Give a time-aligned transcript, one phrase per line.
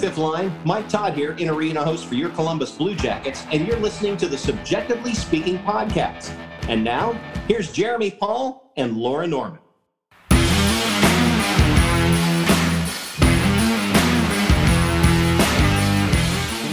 [0.00, 0.50] fifth line.
[0.64, 4.28] Mike Todd here, in arena host for your Columbus Blue Jackets, and you're listening to
[4.28, 6.34] the CBJectively Speaking podcast.
[6.68, 7.12] And now,
[7.46, 9.58] here's Jeremy Paul and Laura Norman.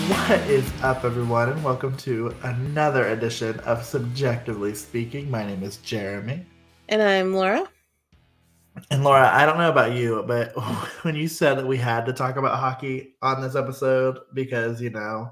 [0.09, 5.29] What is up, everyone, and welcome to another edition of CBJectively Speaking.
[5.29, 6.45] My name is Jeremy.
[6.87, 7.67] And I'm Laura.
[8.91, 10.53] And Laura, I don't know about you, but
[11.03, 14.89] when you said that we had to talk about hockey on this episode because, you
[14.89, 15.31] know,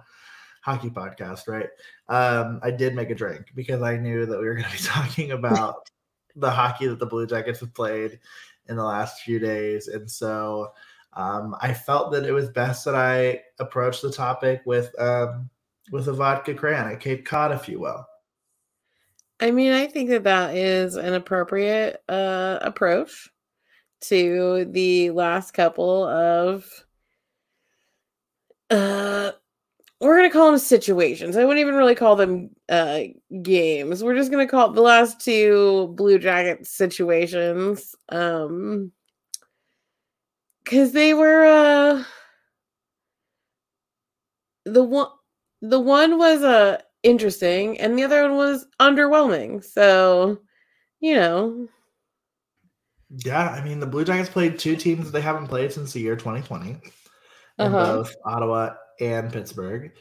[0.62, 1.70] hockey podcast, right?
[2.09, 4.77] Um, I did make a drink because I knew that we were going to be
[4.84, 5.89] talking about
[6.36, 8.20] the hockey that the Blue Jackets have played
[8.67, 9.88] in the last few days.
[9.88, 10.72] And so
[11.14, 15.50] um, I felt that it was best that I approach the topic with um,
[15.91, 18.05] with a vodka cran a Cape Cod, if you will.
[19.39, 23.30] I mean, I think that that is an appropriate uh, approach
[24.02, 26.66] to the last couple of
[28.70, 29.31] uh
[30.02, 31.38] we're gonna call them situations.
[31.38, 33.02] I wouldn't even really call them uh
[33.44, 34.03] games.
[34.03, 37.95] We're just gonna call the last two Blue Jacket situations.
[38.09, 38.92] Um
[40.64, 42.03] because they were uh
[44.66, 45.08] the one
[45.61, 49.64] the one was uh interesting and the other one was underwhelming.
[49.64, 50.39] So,
[51.02, 51.70] you know,
[53.23, 56.16] yeah, I mean the Blue Jackets played two teams they haven't played since the year
[56.16, 56.80] 2020, in
[57.59, 57.69] uh-huh.
[57.69, 59.91] both Ottawa and Pittsburgh.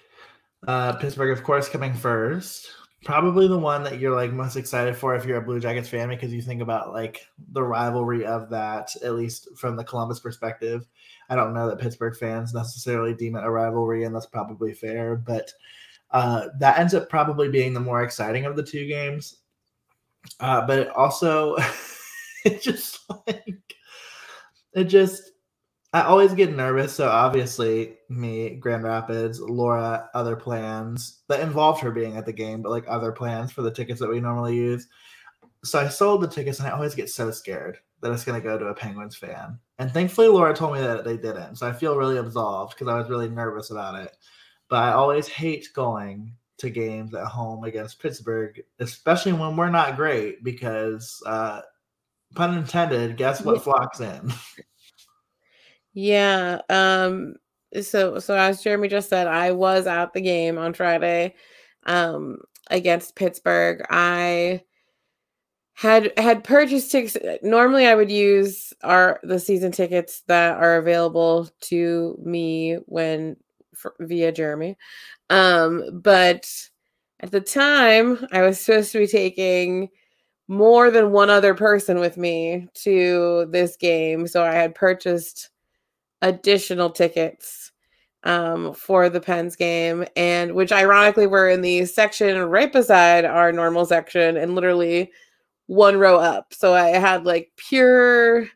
[0.66, 2.70] Uh, Pittsburgh, of course, coming first.
[3.04, 6.08] Probably the one that you're like most excited for if you're a Blue Jackets fan
[6.08, 10.86] because you think about like the rivalry of that, at least from the Columbus perspective.
[11.28, 15.16] I don't know that Pittsburgh fans necessarily deem it a rivalry, and that's probably fair,
[15.16, 15.52] but
[16.12, 19.36] uh, that ends up probably being the more exciting of the two games.
[20.40, 21.56] Uh, but it also
[22.50, 23.74] it just like
[24.74, 25.32] it just
[25.94, 26.92] I always get nervous.
[26.92, 32.62] So obviously, me, Grand Rapids, Laura, other plans that involved her being at the game,
[32.62, 34.88] but like other plans for the tickets that we normally use.
[35.62, 38.46] So I sold the tickets, and I always get so scared that it's going to
[38.46, 39.58] go to a Penguins fan.
[39.78, 41.56] And thankfully, Laura told me that they didn't.
[41.56, 44.16] So I feel really absolved because I was really nervous about it.
[44.68, 49.96] But I always hate going to games at home against Pittsburgh, especially when we're not
[49.96, 51.60] great because uh,
[52.34, 54.32] pun intended, guess what flocks in?
[55.94, 56.60] Yeah.
[56.68, 57.36] Um
[57.80, 61.34] so so as Jeremy just said, I was at the game on Friday
[61.86, 62.38] um
[62.70, 63.84] against Pittsburgh.
[63.90, 64.62] I
[65.74, 71.48] had had purchased tickets normally I would use our the season tickets that are available
[71.62, 73.36] to me when
[73.74, 74.76] for, via Jeremy.
[75.30, 76.48] Um but
[77.20, 79.90] at the time I was supposed to be taking
[80.48, 84.26] more than one other person with me to this game.
[84.26, 85.50] So I had purchased
[86.22, 87.72] additional tickets
[88.24, 93.52] um, for the Pens game, and which ironically were in the section right beside our
[93.52, 95.12] normal section and literally
[95.66, 96.52] one row up.
[96.54, 98.48] So I had like pure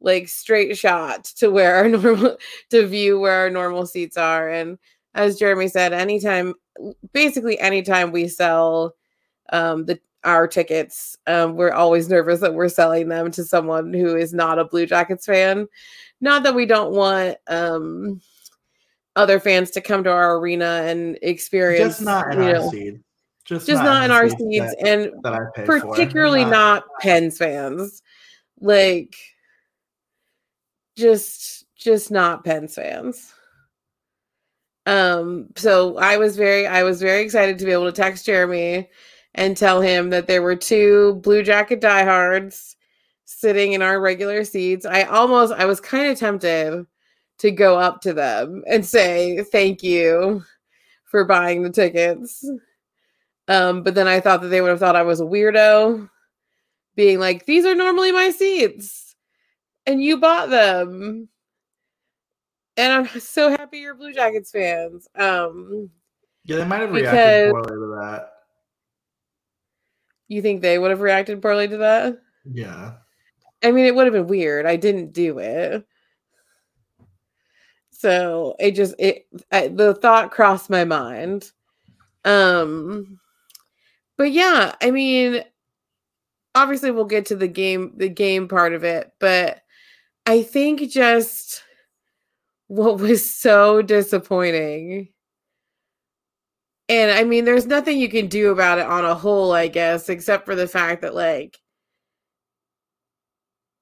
[0.00, 2.36] like straight shot to where our normal
[2.70, 4.78] to view where our normal seats are and
[5.14, 6.54] as jeremy said anytime
[7.12, 8.94] basically anytime we sell
[9.52, 11.16] um the our tickets.
[11.26, 14.86] Um, we're always nervous that we're selling them to someone who is not a Blue
[14.86, 15.68] Jackets fan.
[16.20, 18.20] Not that we don't want um,
[19.14, 21.96] other fans to come to our arena and experience.
[21.96, 23.00] Just not in our know, seed.
[23.44, 28.02] Just, just not, not in our seats, that, and that particularly not, not Pens fans.
[28.60, 29.14] Like,
[30.96, 33.32] just just not Pens fans.
[34.86, 38.88] Um, so I was very I was very excited to be able to text Jeremy
[39.36, 42.74] and tell him that there were two Blue Jacket diehards
[43.26, 44.86] sitting in our regular seats.
[44.86, 46.86] I almost, I was kind of tempted
[47.38, 50.42] to go up to them and say thank you
[51.04, 52.48] for buying the tickets.
[53.48, 56.08] Um, but then I thought that they would have thought I was a weirdo,
[56.96, 59.14] being like, these are normally my seats
[59.84, 61.28] and you bought them.
[62.78, 65.08] And I'm so happy you're Blue Jackets fans.
[65.14, 65.90] Um,
[66.44, 68.30] yeah, they might have reacted poorly to that.
[70.28, 72.18] You think they would have reacted poorly to that?
[72.44, 72.94] Yeah.
[73.62, 74.66] I mean, it would have been weird.
[74.66, 75.86] I didn't do it.
[77.90, 81.50] So it just it I, the thought crossed my mind.
[82.24, 83.18] Um
[84.18, 85.42] but yeah, I mean
[86.54, 89.62] obviously we'll get to the game the game part of it, but
[90.26, 91.62] I think just
[92.66, 95.08] what was so disappointing
[96.88, 100.08] and I mean, there's nothing you can do about it on a whole, I guess,
[100.08, 101.58] except for the fact that, like,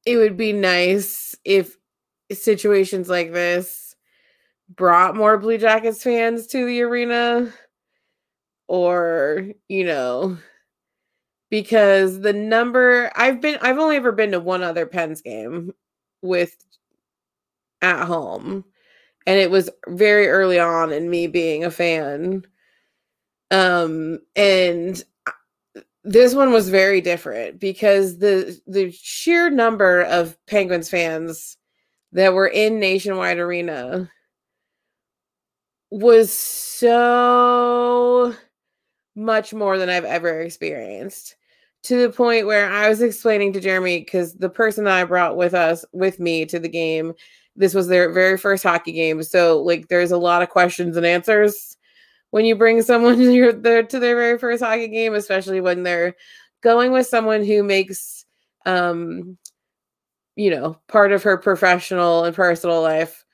[0.06, 1.76] it would be nice if
[2.32, 3.94] situations like this
[4.68, 7.52] brought more Blue Jackets fans to the arena
[8.68, 10.38] or, you know,
[11.50, 15.72] because the number I've been I've only ever been to one other Pens game
[16.22, 16.56] with
[17.82, 18.64] at home.
[19.26, 22.44] And it was very early on in me being a fan
[23.50, 25.04] um and
[26.04, 31.56] this one was very different because the the sheer number of penguins fans
[32.12, 34.08] that were in nationwide arena
[35.90, 38.34] was so
[39.14, 41.36] much more than I've ever experienced
[41.84, 45.36] to the point where I was explaining to Jeremy because the person that I brought
[45.36, 47.12] with us with me to the game,
[47.56, 49.22] this was their very first hockey game.
[49.22, 51.76] So like there's a lot of questions and answers
[52.34, 55.84] when you bring someone to, your, their, to their very first hockey game, especially when
[55.84, 56.16] they're
[56.62, 58.24] going with someone who makes
[58.66, 59.38] um
[60.34, 63.24] you know part of her professional and personal life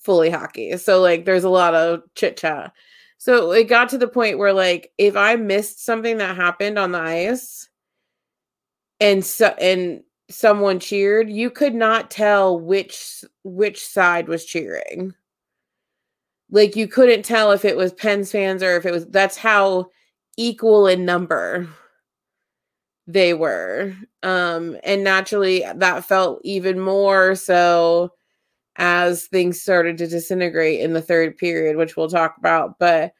[0.00, 0.76] fully hockey.
[0.76, 2.72] So like there's a lot of chit chat.
[3.16, 6.90] So it got to the point where like if I missed something that happened on
[6.90, 7.68] the ice
[8.98, 15.14] and so and someone cheered, you could not tell which which side was cheering.
[16.52, 19.88] Like you couldn't tell if it was Pens fans or if it was that's how
[20.38, 21.68] equal in number
[23.06, 23.94] they were.
[24.22, 28.12] Um and naturally that felt even more so
[28.76, 32.78] as things started to disintegrate in the third period, which we'll talk about.
[32.78, 33.12] But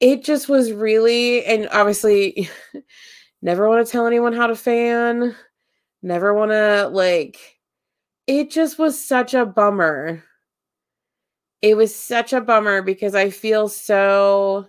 [0.00, 2.48] it just was really, and obviously,
[3.42, 5.34] never want to tell anyone how to fan,
[6.02, 7.38] never want to like,
[8.26, 10.22] it just was such a bummer.
[11.62, 14.68] It was such a bummer because I feel so,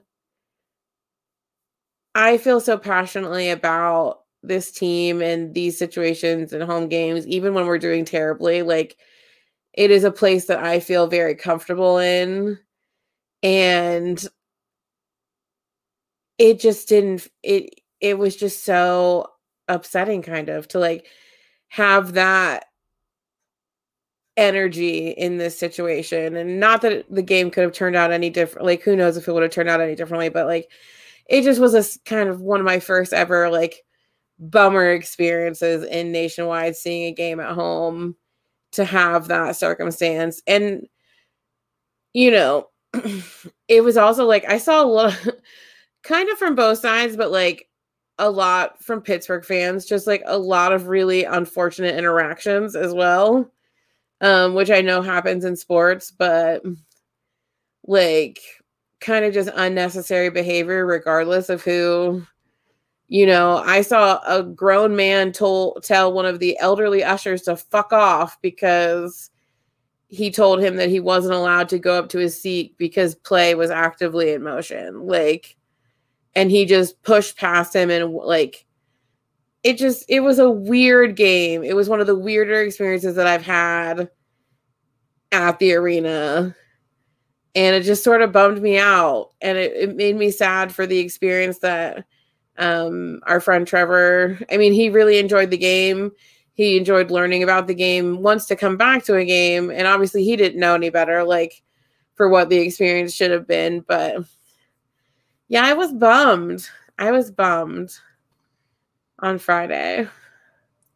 [2.16, 7.66] I feel so passionately about this team and these situations and home games, even when
[7.66, 8.62] we're doing terribly.
[8.62, 8.98] Like,
[9.74, 12.60] it is a place that I feel very comfortable in.
[13.44, 14.26] And
[16.38, 19.26] it just didn't it it was just so
[19.68, 21.08] upsetting kind of to like
[21.70, 22.66] have that
[24.40, 28.66] energy in this situation and not that the game could have turned out any different
[28.66, 30.70] like who knows if it would have turned out any differently but like
[31.28, 33.84] it just was a kind of one of my first ever like
[34.40, 38.16] bummer experiences in nationwide seeing a game at home
[38.72, 40.42] to have that circumstance.
[40.48, 40.88] And,
[42.14, 42.70] you know,
[43.68, 45.28] it was also like I saw a lot,
[46.04, 47.68] kind of from both sides, but like
[48.18, 53.52] a lot from Pittsburgh fans, just like a lot of really unfortunate interactions as well,
[54.22, 56.64] um, which I know happens in sports, but
[57.86, 58.40] like
[59.00, 62.24] kind of just unnecessary behavior, regardless of who
[63.12, 67.58] you know, I saw a grown man told tell one of the elderly ushers to
[67.58, 69.32] fuck off because
[70.10, 73.56] he told him that he wasn't allowed to go up to his seat because play
[73.56, 75.08] was actively in motion.
[75.08, 75.58] Like
[76.36, 78.66] and he just pushed past him and like
[79.64, 81.64] it just it was a weird game.
[81.64, 84.10] It was one of the weirder experiences that I've had
[85.32, 86.56] at the arena.
[87.56, 89.32] And it just sort of bummed me out.
[89.42, 92.06] And it, it made me sad for the experience that
[92.58, 96.12] um, our friend Trevor, I mean, he really enjoyed the game.
[96.54, 99.72] He enjoyed learning about the game, wants to come back to a game.
[99.72, 101.64] And obviously, he didn't know any better, like
[102.16, 103.80] for what the experience should have been.
[103.82, 104.24] But
[105.48, 106.70] yeah, I was bummed.
[106.98, 107.98] I was bummed
[109.22, 110.08] on Friday.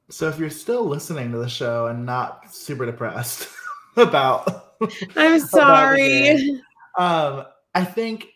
[0.10, 3.48] So if you're still listening to the show and not super depressed
[3.98, 4.76] about
[5.16, 6.62] I'm sorry.
[6.98, 8.28] About um I think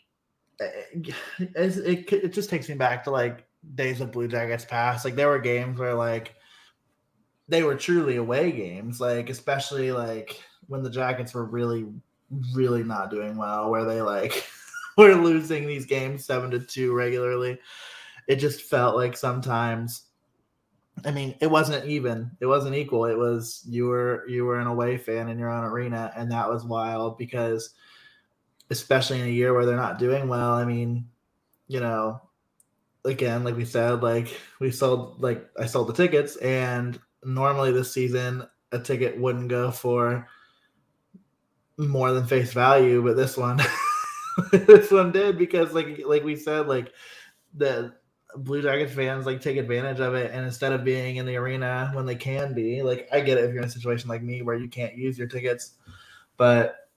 [0.59, 5.05] it, it, it just takes me back to like days of Blue Jackets past.
[5.05, 6.35] Like there were games where like
[7.47, 11.85] they were truly away games, like especially like when the Jackets were really,
[12.53, 14.45] really not doing well, where they like
[14.97, 17.59] were losing these games seven to two regularly.
[18.27, 20.07] It just felt like sometimes
[21.05, 22.31] I mean, it wasn't even.
[22.39, 23.05] It wasn't equal.
[23.05, 26.49] It was you were you were an away fan in your own arena, and that
[26.49, 27.71] was wild because
[28.69, 30.53] especially in a year where they're not doing well.
[30.53, 31.07] I mean,
[31.67, 32.21] you know,
[33.05, 37.93] again, like we said, like we sold, like I sold the tickets, and normally this
[37.93, 40.27] season a ticket wouldn't go for
[41.77, 43.61] more than face value, but this one,
[44.51, 46.91] this one did because, like, like we said, like
[47.53, 47.93] the
[48.37, 51.91] Blue Jacket fans like take advantage of it, and instead of being in the arena
[51.93, 54.41] when they can be, like I get it if you're in a situation like me
[54.41, 55.73] where you can't use your tickets,
[56.37, 56.89] but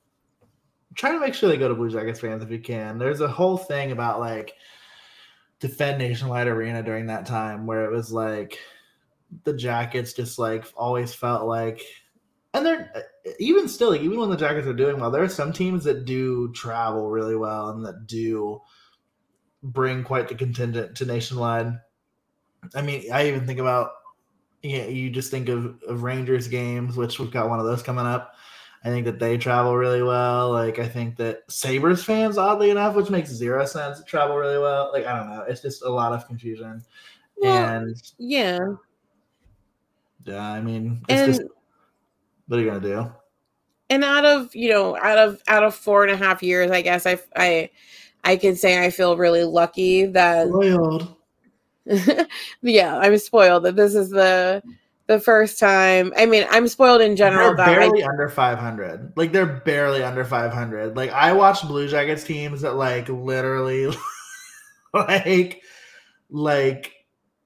[0.95, 2.99] try to make sure they go to Blue Jackets fans if you can.
[2.99, 4.55] There's a whole thing about like
[5.61, 8.59] defend Nationwide Arena during that time where it was like
[9.45, 11.83] the Jackets just like always felt like
[12.53, 15.29] and they're uh, even still, like, even when the Jackets are doing well, there are
[15.29, 18.61] some teams that do travel really well and that do
[19.63, 21.79] bring quite the contingent to nationwide.
[22.75, 23.93] I mean, I even think about
[24.63, 28.05] yeah, you just think of, of Rangers games, which we've got one of those coming
[28.05, 28.35] up.
[28.85, 30.53] I think that they travel really well.
[30.53, 34.91] Like I think that Sabres fans, oddly enough, which makes zero sense, travel really well.
[34.93, 35.45] Like I don't know.
[35.49, 36.83] It's just a lot of confusion.
[37.37, 38.59] Well, and yeah.
[40.25, 41.43] Yeah, I mean it's and, just
[42.47, 43.13] what are you gonna do?
[43.91, 46.81] And out of you know, out of out of four and a half years, I
[46.81, 47.71] guess I I
[48.25, 51.17] I can say I feel really lucky that spoiled.
[52.63, 54.63] yeah, I'm spoiled that this is the
[55.11, 56.13] the first time.
[56.17, 57.57] I mean, I'm spoiled in general.
[57.57, 59.15] They're barely I, under 500.
[59.17, 60.97] Like they're barely under 500.
[60.97, 63.93] Like I watch Blue Jackets teams that like literally,
[64.95, 65.63] like,
[66.31, 66.93] like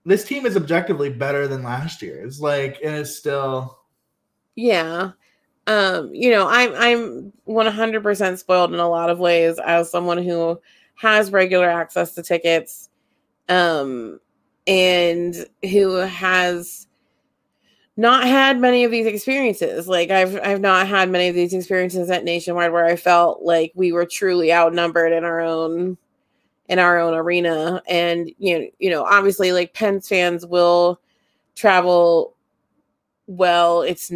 [0.04, 2.38] this team is objectively better than last year's.
[2.38, 3.78] Like, and it's still,
[4.54, 5.12] yeah.
[5.66, 10.60] Um, you know, I'm I'm 100% spoiled in a lot of ways as someone who
[10.96, 12.90] has regular access to tickets,
[13.48, 14.20] um,
[14.66, 16.86] and who has
[17.96, 19.88] not had many of these experiences.
[19.88, 23.72] Like I've I've not had many of these experiences at Nationwide where I felt like
[23.74, 25.96] we were truly outnumbered in our own
[26.68, 27.82] in our own arena.
[27.88, 31.00] And you know, you know, obviously like Pens fans will
[31.54, 32.33] travel
[33.26, 33.82] well.
[33.82, 34.10] It's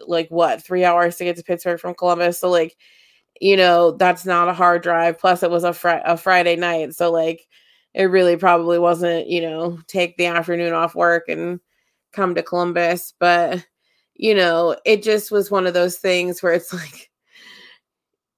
[0.00, 2.38] like what, three hours to get to Pittsburgh from Columbus.
[2.40, 2.76] So like,
[3.40, 5.18] you know, that's not a hard drive.
[5.18, 6.94] Plus it was a fr- a Friday night.
[6.94, 7.46] So like
[7.94, 11.60] it really probably wasn't, you know, take the afternoon off work and
[12.12, 13.64] come to Columbus, but
[14.14, 17.10] you know, it just was one of those things where it's like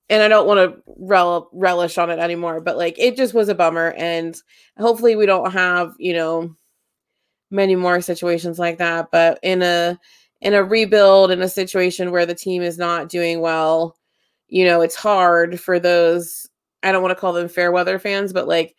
[0.08, 3.48] and I don't want to rel- relish on it anymore, but like it just was
[3.48, 4.36] a bummer and
[4.78, 6.54] hopefully we don't have, you know,
[7.50, 9.98] many more situations like that, but in a
[10.40, 13.96] in a rebuild in a situation where the team is not doing well,
[14.48, 16.48] you know, it's hard for those
[16.82, 18.74] I don't want to call them fair weather fans, but like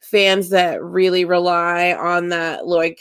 [0.00, 3.00] fans that really rely on that like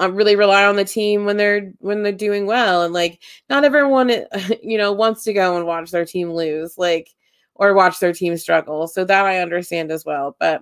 [0.00, 3.64] uh, really rely on the team when they're when they're doing well and like not
[3.64, 4.10] everyone
[4.62, 7.10] you know wants to go and watch their team lose like
[7.54, 10.60] or watch their team struggle so that i understand as well but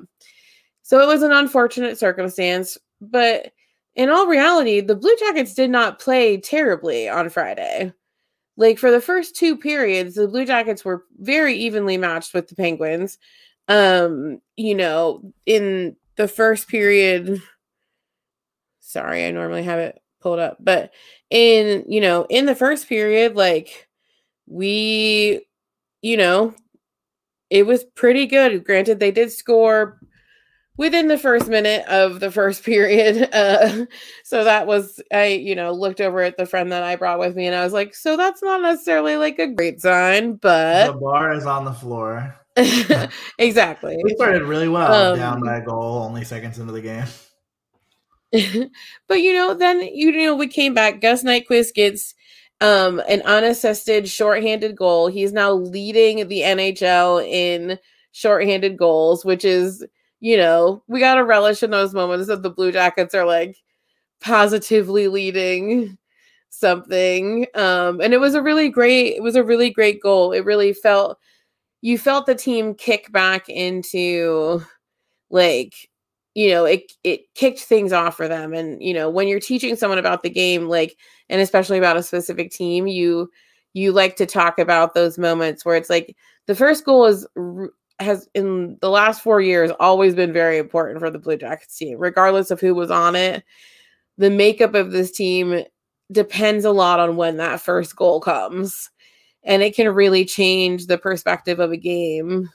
[0.82, 2.76] so it was an unfortunate circumstance
[3.10, 3.52] but
[3.94, 7.92] in all reality the blue jackets did not play terribly on friday
[8.56, 12.54] like for the first two periods the blue jackets were very evenly matched with the
[12.54, 13.18] penguins
[13.68, 17.42] um you know in the first period
[18.92, 20.58] sorry, I normally have it pulled up.
[20.60, 20.92] But
[21.30, 23.88] in, you know, in the first period, like
[24.46, 25.46] we,
[26.02, 26.54] you know,
[27.50, 28.64] it was pretty good.
[28.64, 29.98] Granted, they did score
[30.82, 33.28] within the first minute of the first period.
[33.32, 33.86] Uh,
[34.24, 37.36] so that was, I, you know, looked over at the friend that I brought with
[37.36, 40.98] me and I was like, so that's not necessarily like a great sign, but the
[40.98, 42.36] bar is on the floor.
[43.38, 43.96] exactly.
[44.02, 47.06] We started really well um, down by a goal, only seconds into the game.
[49.08, 51.00] but you know, then you know we came back.
[51.00, 52.14] Gus Nyquist gets
[52.60, 55.06] um, an unassisted shorthanded goal.
[55.06, 57.78] He's now leading the NHL in
[58.10, 59.86] shorthanded goals, which is
[60.22, 63.58] you know we got to relish in those moments that the Blue Jackets are like
[64.22, 65.98] positively leading
[66.50, 67.46] something.
[67.54, 69.16] Um, and it was a really great.
[69.16, 70.32] It was a really great goal.
[70.32, 71.18] It really felt
[71.82, 74.62] you felt the team kick back into
[75.30, 75.90] like
[76.34, 79.76] you know it it kicked things off for them and you know when you're teaching
[79.76, 80.96] someone about the game like
[81.28, 83.30] and especially about a specific team you
[83.74, 87.26] you like to talk about those moments where it's like the first goal is
[88.00, 91.98] has in the last 4 years always been very important for the Blue Jackets team
[91.98, 93.44] regardless of who was on it.
[94.18, 95.64] The makeup of this team
[96.10, 98.90] depends a lot on when that first goal comes
[99.44, 102.48] and it can really change the perspective of a game.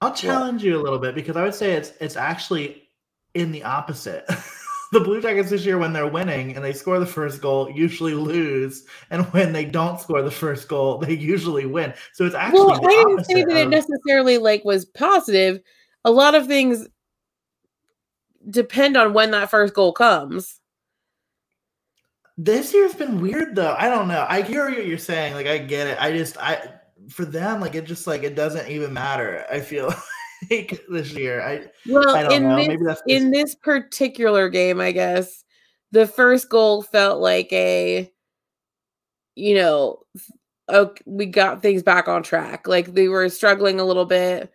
[0.00, 2.88] I'll challenge you a little bit because I would say it's it's actually
[3.34, 4.28] in the opposite.
[4.92, 8.14] the Blue Jackets this year, when they're winning and they score the first goal, usually
[8.14, 11.94] lose, and when they don't score the first goal, they usually win.
[12.12, 12.60] So it's actually.
[12.60, 13.56] Well, I didn't say that of...
[13.56, 15.60] it necessarily like was positive.
[16.04, 16.86] A lot of things
[18.48, 20.60] depend on when that first goal comes.
[22.36, 23.74] This year's been weird though.
[23.78, 24.26] I don't know.
[24.28, 25.34] I hear what you're saying.
[25.34, 25.98] Like I get it.
[26.00, 26.70] I just I
[27.08, 29.46] for them, like it just like it doesn't even matter.
[29.50, 29.94] I feel
[30.50, 31.42] like this year.
[31.42, 32.56] I well I in know.
[32.56, 35.44] this Maybe that's in this particular game, I guess
[35.92, 38.10] the first goal felt like a
[39.34, 40.00] you know
[40.68, 42.66] okay, we got things back on track.
[42.68, 44.52] Like they were struggling a little bit.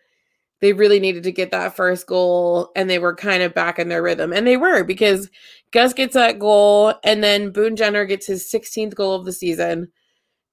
[0.62, 3.89] they really needed to get that first goal and they were kind of back in
[3.89, 4.34] their rhythm.
[4.34, 5.29] And they were because
[5.72, 9.91] Gus gets that goal and then Boone Jenner gets his 16th goal of the season.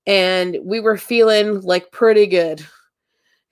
[0.07, 2.67] And we were feeling like pretty good.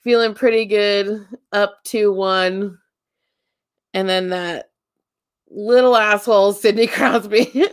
[0.03, 2.79] Feeling pretty good up to one.
[3.95, 4.71] And then that
[5.49, 7.67] little asshole Sidney Crosby.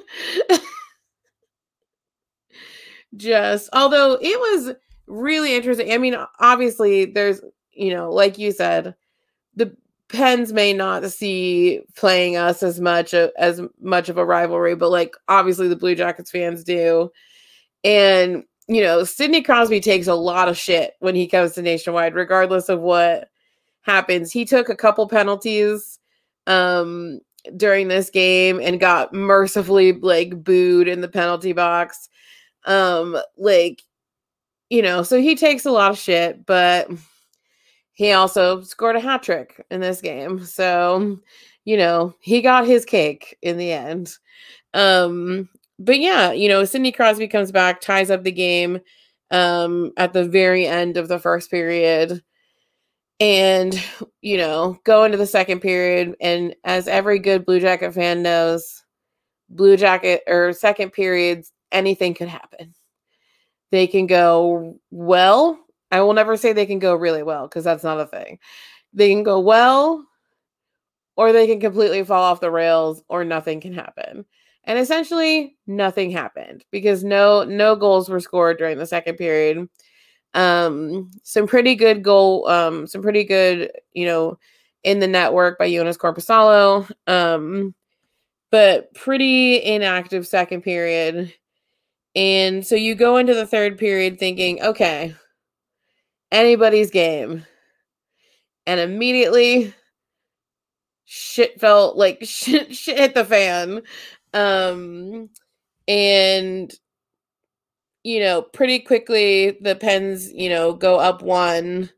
[3.15, 4.75] Just although it was
[5.07, 5.91] really interesting.
[5.91, 7.41] I mean, obviously there's
[7.73, 8.93] you know, like you said,
[9.55, 9.75] the
[10.09, 14.89] Pens may not see playing us as much uh, as much of a rivalry, but
[14.89, 17.11] like obviously the Blue Jackets fans do.
[17.83, 22.13] And you know, Sidney Crosby takes a lot of shit when he comes to Nationwide,
[22.13, 23.29] regardless of what
[23.81, 24.31] happens.
[24.31, 25.99] He took a couple penalties
[26.47, 27.19] um
[27.57, 32.09] during this game and got mercifully like booed in the penalty box.
[32.65, 33.81] Um like
[34.69, 36.89] you know, so he takes a lot of shit, but
[37.93, 40.45] he also scored a hat trick in this game.
[40.45, 41.19] So,
[41.65, 44.15] you know, he got his cake in the end.
[44.73, 48.79] Um, but yeah, you know, Sidney Crosby comes back, ties up the game
[49.31, 52.23] um at the very end of the first period.
[53.19, 53.81] And,
[54.21, 56.15] you know, go into the second period.
[56.21, 58.83] And as every good Blue Jacket fan knows,
[59.49, 62.73] Blue Jacket or second periods, anything could happen.
[63.71, 65.59] They can go well
[65.91, 68.39] I will never say they can go really well because that's not a thing.
[68.93, 70.05] They can go well
[71.15, 74.25] or they can completely fall off the rails or nothing can happen.
[74.69, 79.67] And essentially nothing happened because no no goals were scored during the second period.
[80.35, 84.37] Um some pretty good goal um some pretty good, you know,
[84.83, 86.87] in the network by Jonas Korpisalo.
[87.07, 87.73] Um
[88.51, 91.33] but pretty inactive second period.
[92.15, 95.15] And so you go into the third period thinking, okay,
[96.31, 97.43] anybody's game.
[98.67, 99.73] And immediately
[101.05, 103.81] shit felt like shit, shit hit the fan.
[104.33, 105.29] Um
[105.87, 106.73] and
[108.03, 111.89] you know, pretty quickly the Pens, you know, go up one.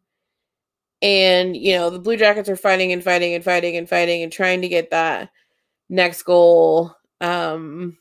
[1.04, 4.32] And, you know, the Blue Jackets are fighting and fighting and fighting and fighting and
[4.32, 5.30] trying to get that
[5.90, 6.96] next goal.
[7.22, 7.98] Um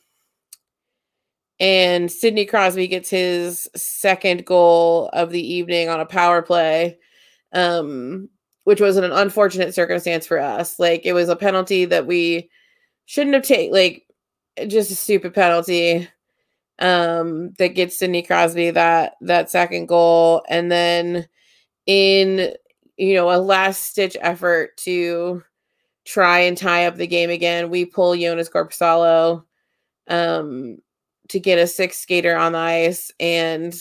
[1.61, 6.99] and Sidney Crosby gets his second goal of the evening on a power play,
[7.53, 8.31] um,
[8.65, 10.79] which was an unfortunate circumstance for us.
[10.79, 12.51] Like it was a penalty that we
[13.05, 14.05] shouldn't have taken, like
[14.69, 16.09] just a stupid penalty
[16.79, 21.29] um, that gets Sidney Crosby that that second goal, and then
[21.87, 22.55] in
[22.97, 25.43] you know a last stitch effort to
[26.05, 29.45] try and tie up the game again, we pull Jonas Korpisalo
[30.09, 30.79] um
[31.29, 33.13] to get a six skater on the ice.
[33.21, 33.75] And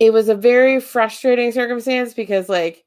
[0.00, 2.84] it was a very frustrating circumstance because like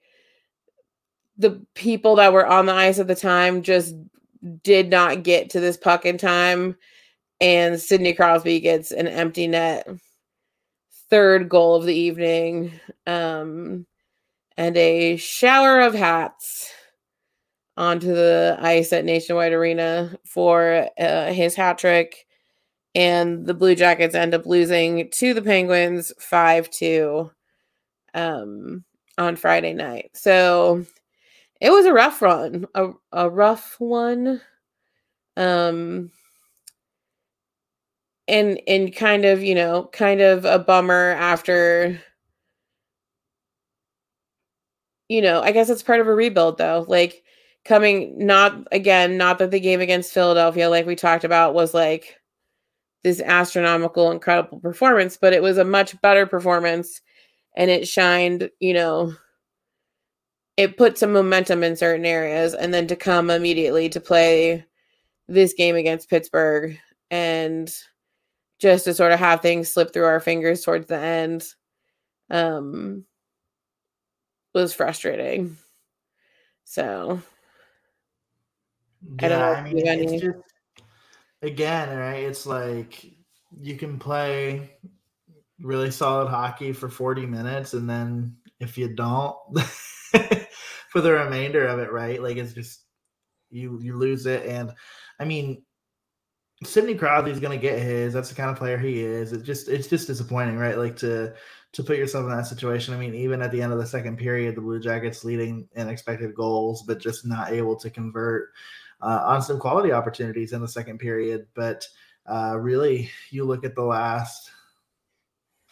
[1.37, 3.95] the people that were on the ice at the time just
[4.63, 6.75] did not get to this puck in time
[7.39, 9.87] and Sidney Crosby gets an empty net
[11.09, 12.71] third goal of the evening
[13.05, 13.85] um
[14.57, 16.73] and a shower of hats
[17.77, 22.25] onto the ice at Nationwide Arena for uh, his hat trick
[22.95, 27.31] and the Blue Jackets end up losing to the Penguins 5 2
[28.15, 28.83] um,
[29.19, 30.09] on Friday night.
[30.15, 30.83] So
[31.61, 34.41] it was a rough run, a, a rough one.
[35.35, 36.11] Um,
[38.27, 41.99] and and kind of you know kind of a bummer after
[45.07, 47.23] you know i guess it's part of a rebuild though like
[47.65, 52.17] coming not again not that the game against philadelphia like we talked about was like
[53.03, 57.01] this astronomical, incredible performance, but it was a much better performance
[57.55, 59.13] and it shined, you know,
[60.57, 64.65] it put some momentum in certain areas and then to come immediately to play
[65.27, 66.77] this game against Pittsburgh
[67.11, 67.73] and
[68.59, 71.45] just to sort of have things slip through our fingers towards the end
[72.31, 73.05] um
[74.53, 75.55] was frustrating.
[76.63, 77.21] So
[79.21, 79.53] yeah, I don't know.
[79.53, 80.37] I mean, it's just
[81.43, 82.23] again, right?
[82.23, 83.05] It's like
[83.61, 84.71] you can play
[85.61, 89.35] really solid hockey for 40 minutes and then if you don't
[90.97, 92.19] for the remainder of it, right?
[92.19, 92.81] Like it's just
[93.51, 94.73] you you lose it and
[95.19, 95.61] I mean
[96.63, 98.15] Sidney Crosby's gonna get his.
[98.15, 99.31] That's the kind of player he is.
[99.31, 100.75] It's just it's just disappointing, right?
[100.75, 101.35] Like to
[101.73, 102.95] to put yourself in that situation.
[102.95, 105.87] I mean, even at the end of the second period, the Blue Jackets leading in
[105.87, 108.49] expected goals, but just not able to convert
[109.01, 111.45] uh, on some quality opportunities in the second period.
[111.53, 111.85] But
[112.25, 114.49] uh, really, you look at the last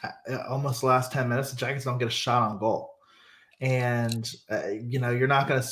[0.04, 2.95] uh, almost last 10 minutes, the Jackets don't get a shot on goal.
[3.62, 5.68] And uh, you know you're not going to.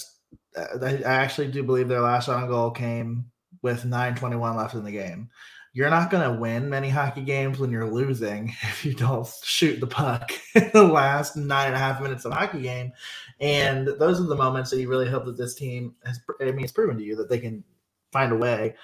[0.56, 3.26] Uh, I, I actually do believe their last on goal came
[3.62, 5.30] with 9:21 left in the game.
[5.76, 9.80] You're not going to win many hockey games when you're losing if you don't shoot
[9.80, 12.92] the puck in the last nine and a half minutes of a hockey game.
[13.40, 16.20] And those are the moments that you really hope that this team has.
[16.40, 17.64] I mean, it's proven to you that they can
[18.12, 18.76] find a way,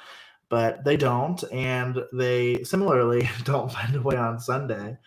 [0.50, 4.98] but they don't, and they similarly don't find a way on Sunday,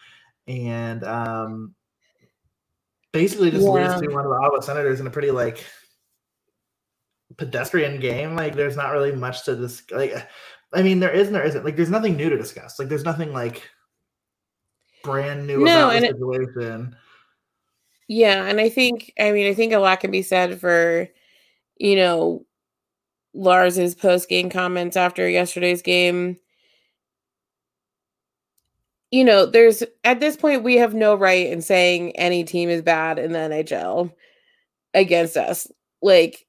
[0.47, 1.75] and um,
[3.13, 3.97] basically just yeah.
[3.97, 5.65] to one of the Ottawa Senators in a pretty like
[7.37, 8.37] pedestrian game.
[8.37, 9.83] Like, there's not really much to this.
[9.91, 10.15] Like,
[10.73, 11.65] I mean, there is and there isn't.
[11.65, 12.79] Like, there's nothing new to discuss.
[12.79, 13.69] Like, there's nothing like
[15.05, 16.89] brand new no, about the situation.
[16.93, 16.99] It,
[18.09, 21.09] yeah, and I think, I mean, I think a lot can be said for,
[21.79, 22.45] you know,
[23.35, 26.39] Lars's post game comments after yesterday's game.
[29.13, 32.83] You know, there's at this point we have no right in saying any team is
[32.83, 34.13] bad in the NHL
[34.95, 35.69] against us.
[36.01, 36.47] Like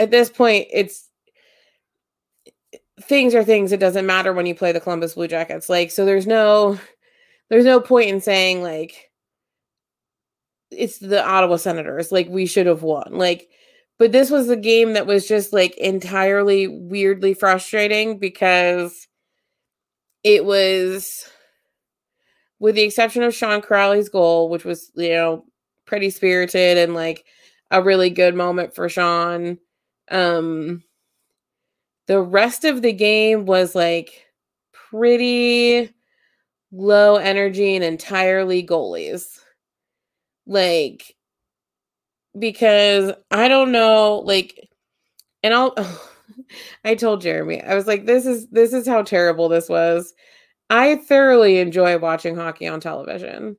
[0.00, 1.08] at this point, it's
[3.02, 3.70] things are things.
[3.70, 5.68] It doesn't matter when you play the Columbus Blue Jackets.
[5.68, 6.78] Like, so there's no
[7.50, 9.10] there's no point in saying like
[10.70, 12.10] it's the Ottawa Senators.
[12.10, 13.10] Like we should have won.
[13.12, 13.48] Like
[13.98, 19.06] but this was a game that was just like entirely weirdly frustrating because
[20.24, 21.28] it was
[22.64, 25.44] with the exception of Sean Kuraly's goal, which was, you know,
[25.84, 27.26] pretty spirited and like
[27.70, 29.58] a really good moment for Sean.
[30.10, 30.82] Um
[32.06, 34.24] the rest of the game was like
[34.72, 35.92] pretty
[36.72, 39.26] low energy and entirely goalies.
[40.46, 41.14] Like
[42.38, 44.70] because I don't know, like,
[45.42, 45.74] and I'll.
[46.84, 50.14] I told Jeremy, I was like, "This is this is how terrible this was."
[50.74, 53.56] I thoroughly enjoy watching hockey on television,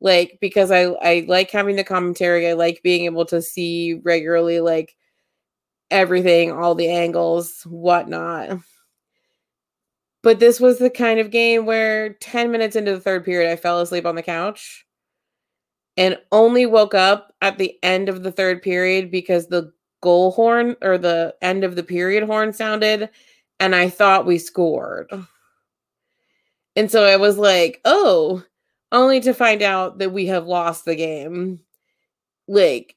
[0.00, 2.48] like because I I like having the commentary.
[2.48, 4.96] I like being able to see regularly, like
[5.90, 8.60] everything, all the angles, whatnot.
[10.22, 13.56] But this was the kind of game where 10 minutes into the third period, I
[13.56, 14.86] fell asleep on the couch
[15.98, 19.70] and only woke up at the end of the third period because the
[20.02, 23.10] goal horn or the end of the period horn sounded
[23.60, 25.10] and I thought we scored.
[26.76, 28.42] And so I was like, oh,
[28.92, 31.60] only to find out that we have lost the game.
[32.48, 32.96] Like,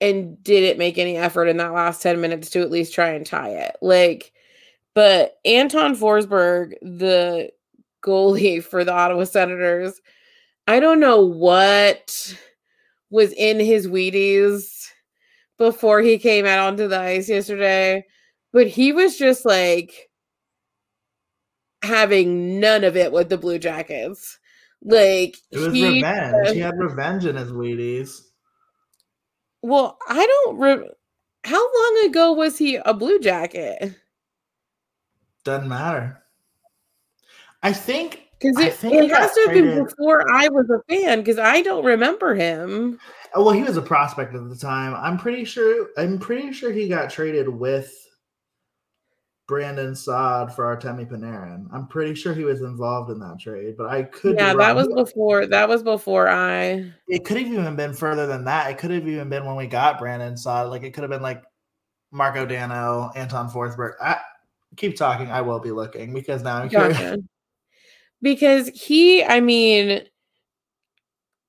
[0.00, 3.24] and didn't make any effort in that last 10 minutes to at least try and
[3.24, 3.76] tie it.
[3.80, 4.32] Like,
[4.94, 7.50] but Anton Forsberg, the
[8.04, 10.00] goalie for the Ottawa Senators,
[10.66, 12.36] I don't know what
[13.10, 14.88] was in his Wheaties
[15.58, 18.04] before he came out onto the ice yesterday,
[18.52, 20.10] but he was just like
[21.82, 24.38] having none of it with the Blue Jackets.
[24.82, 26.48] Like it was he, revenge.
[26.48, 28.22] Uh, he had revenge in his Wheaties.
[29.62, 30.58] Well, I don't.
[30.58, 30.90] Re-
[31.44, 33.94] How long ago was he a Blue Jacket?
[35.44, 36.22] Doesn't matter.
[37.62, 41.38] I think because it, it has to have been before I was a fan because
[41.38, 42.98] I don't remember him.
[43.34, 44.94] Oh, well, he was a prospect at the time.
[44.94, 45.88] I'm pretty sure.
[45.96, 48.05] I'm pretty sure he got traded with
[49.46, 51.68] Brandon Saad for Artemi Panarin.
[51.72, 54.36] I'm pretty sure he was involved in that trade, but I could.
[54.36, 55.46] Yeah, that was before.
[55.46, 56.92] That was before I.
[57.06, 58.70] It could have even been further than that.
[58.70, 60.68] It could have even been when we got Brandon Saad.
[60.68, 61.44] Like it could have been like
[62.10, 63.92] Marko Dano, Anton Forsberg.
[64.00, 64.18] I
[64.76, 65.30] keep talking.
[65.30, 66.94] I will be looking because now I'm gotcha.
[66.94, 67.18] curious
[68.22, 70.02] because he, I mean,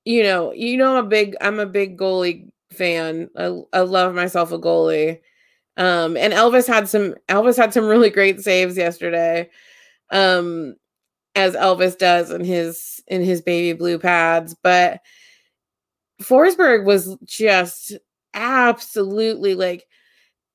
[0.05, 3.29] you know, you know, I'm a big, I'm a big goalie fan.
[3.35, 5.19] I, I love myself a goalie.
[5.77, 9.49] Um, and Elvis had some, Elvis had some really great saves yesterday.
[10.11, 10.75] Um,
[11.37, 15.01] as Elvis does in his in his baby blue pads, but
[16.21, 17.93] Forsberg was just
[18.33, 19.85] absolutely like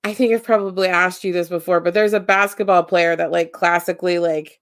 [0.05, 3.53] I think I've probably asked you this before, but there's a basketball player that like
[3.53, 4.61] classically like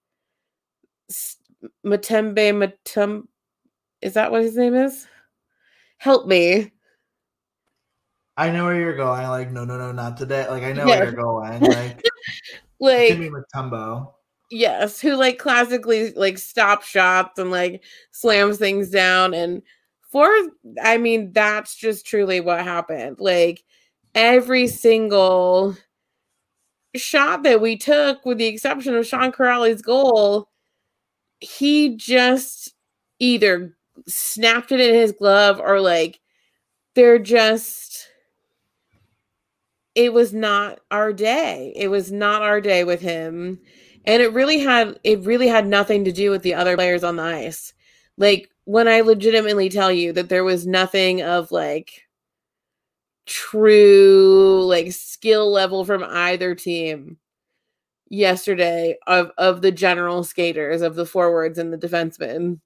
[1.84, 2.52] Matembe
[2.84, 3.22] Matem
[4.02, 5.06] is that what his name is?
[5.98, 6.70] Help me.
[8.36, 9.26] I know where you're going.
[9.28, 10.48] Like, no, no, no, not today.
[10.48, 11.00] Like, I know yeah.
[11.00, 11.60] where you're going.
[11.60, 12.02] Like,
[12.80, 14.12] like Timmy Mutombo.
[14.50, 19.32] Yes, who like classically like stop shots and like slams things down.
[19.32, 19.62] And
[20.10, 20.28] for
[20.82, 23.18] I mean, that's just truly what happened.
[23.20, 23.62] Like
[24.14, 25.76] every single
[26.96, 30.48] shot that we took, with the exception of Sean Kuraly's goal,
[31.38, 32.74] he just
[33.20, 33.76] either
[34.08, 36.18] snapped it in his glove or like
[36.94, 38.08] they're just
[39.94, 41.72] it was not our day.
[41.76, 43.58] It was not our day with him.
[44.04, 47.16] And it really had it really had nothing to do with the other players on
[47.16, 47.74] the ice.
[48.16, 52.02] Like when I legitimately tell you that there was nothing of like
[53.26, 57.18] true like skill level from either team
[58.08, 62.58] yesterday of of the general skaters of the forwards and the defensemen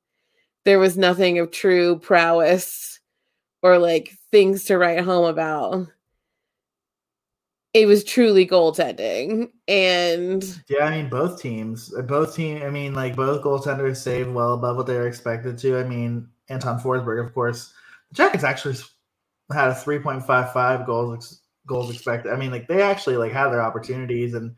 [0.65, 3.01] there was nothing of true prowess
[3.63, 5.89] or like things to write home about
[7.75, 13.15] it was truly goaltending and yeah i mean both teams both team i mean like
[13.17, 17.35] both goaltenders saved well above what they were expected to i mean anton forsberg of
[17.35, 17.75] course
[18.11, 18.77] the jackets actually
[19.53, 22.33] had a 3.55 goals goals expected.
[22.33, 24.55] I mean, like they actually like had their opportunities, and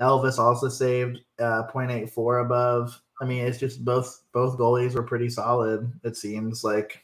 [0.00, 3.00] Elvis also saved uh, 0.84 above.
[3.20, 5.92] I mean, it's just both both goalies were pretty solid.
[6.04, 7.02] It seems like.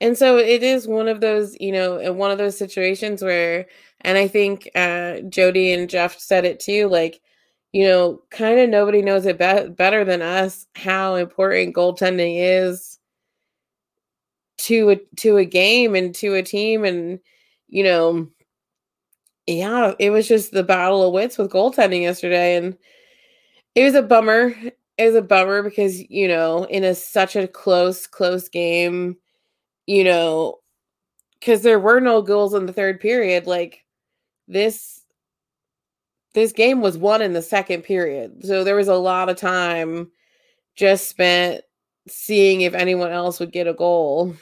[0.00, 3.66] And so it is one of those, you know, one of those situations where,
[4.02, 7.20] and I think uh, Jody and Jeff said it too, like,
[7.72, 12.98] you know, kind of nobody knows it be- better than us how important goaltending is
[14.58, 17.18] to a to a game and to a team and
[17.68, 18.28] you know
[19.46, 22.76] yeah it was just the battle of wits with goaltending yesterday and
[23.74, 24.54] it was a bummer.
[24.98, 29.16] It was a bummer because you know in a such a close close game
[29.86, 30.56] you know
[31.40, 33.84] because there were no goals in the third period like
[34.48, 35.02] this
[36.34, 40.10] this game was won in the second period so there was a lot of time
[40.76, 41.62] just spent
[42.08, 44.34] seeing if anyone else would get a goal.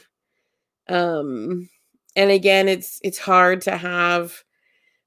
[0.89, 1.69] Um
[2.15, 4.43] and again it's it's hard to have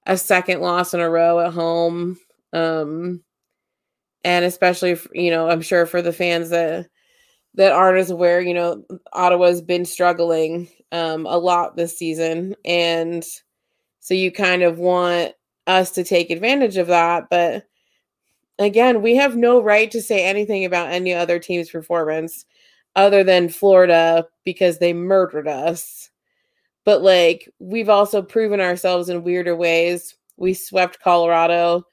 [0.07, 2.19] a second loss in a row at home.
[2.53, 3.23] Um
[4.25, 6.89] and especially you know, I'm sure for the fans that
[7.57, 13.25] that aren't as aware, you know, Ottawa's been struggling um a lot this season and
[13.99, 15.33] so you kind of want
[15.67, 17.65] us to take advantage of that, but
[18.59, 22.45] again, we have no right to say anything about any other team's performance
[22.95, 26.11] other than Florida because they murdered us.
[26.85, 30.15] But like we've also proven ourselves in weirder ways.
[30.37, 31.85] We swept Colorado.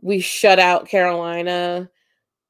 [0.00, 1.90] We shut out Carolina.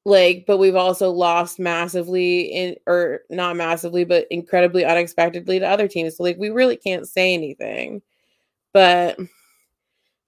[0.07, 5.87] Like, but we've also lost massively in or not massively, but incredibly unexpectedly to other
[5.87, 6.17] teams.
[6.17, 8.03] So like we really can't say anything.
[8.71, 9.17] But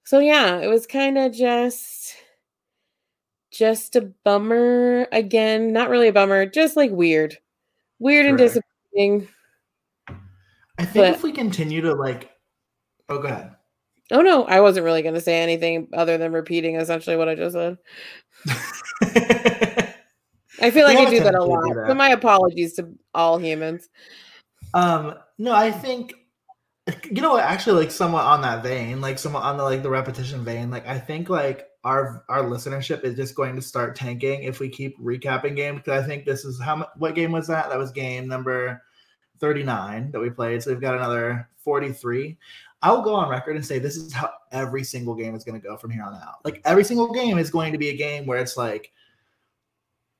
[0.03, 2.15] so yeah, it was kind of just
[3.51, 5.73] just a bummer again.
[5.73, 7.37] Not really a bummer, just like weird,
[7.99, 8.41] weird Correct.
[8.41, 8.63] and
[8.95, 9.27] disappointing.
[10.79, 12.31] I think but, if we continue to like,
[13.09, 13.55] oh, go ahead.
[14.11, 17.35] Oh no, I wasn't really going to say anything other than repeating essentially what I
[17.35, 17.77] just said.
[20.61, 21.75] I feel like I do that a lot.
[21.75, 21.87] That.
[21.87, 23.89] So my apologies to all humans.
[24.73, 26.13] Um, no, I think
[27.11, 29.89] you know what actually like somewhat on that vein, like somewhat on the like the
[29.89, 34.43] repetition vein, like I think like our our listenership is just going to start tanking
[34.43, 35.81] if we keep recapping games.
[35.83, 37.69] Because I think this is how what game was that?
[37.69, 38.81] That was game number
[39.39, 40.63] thirty nine that we played.
[40.63, 42.37] So we've got another forty three.
[42.81, 45.67] I'll go on record and say this is how every single game is going to
[45.67, 46.45] go from here on out.
[46.45, 48.91] Like every single game is going to be a game where it's like,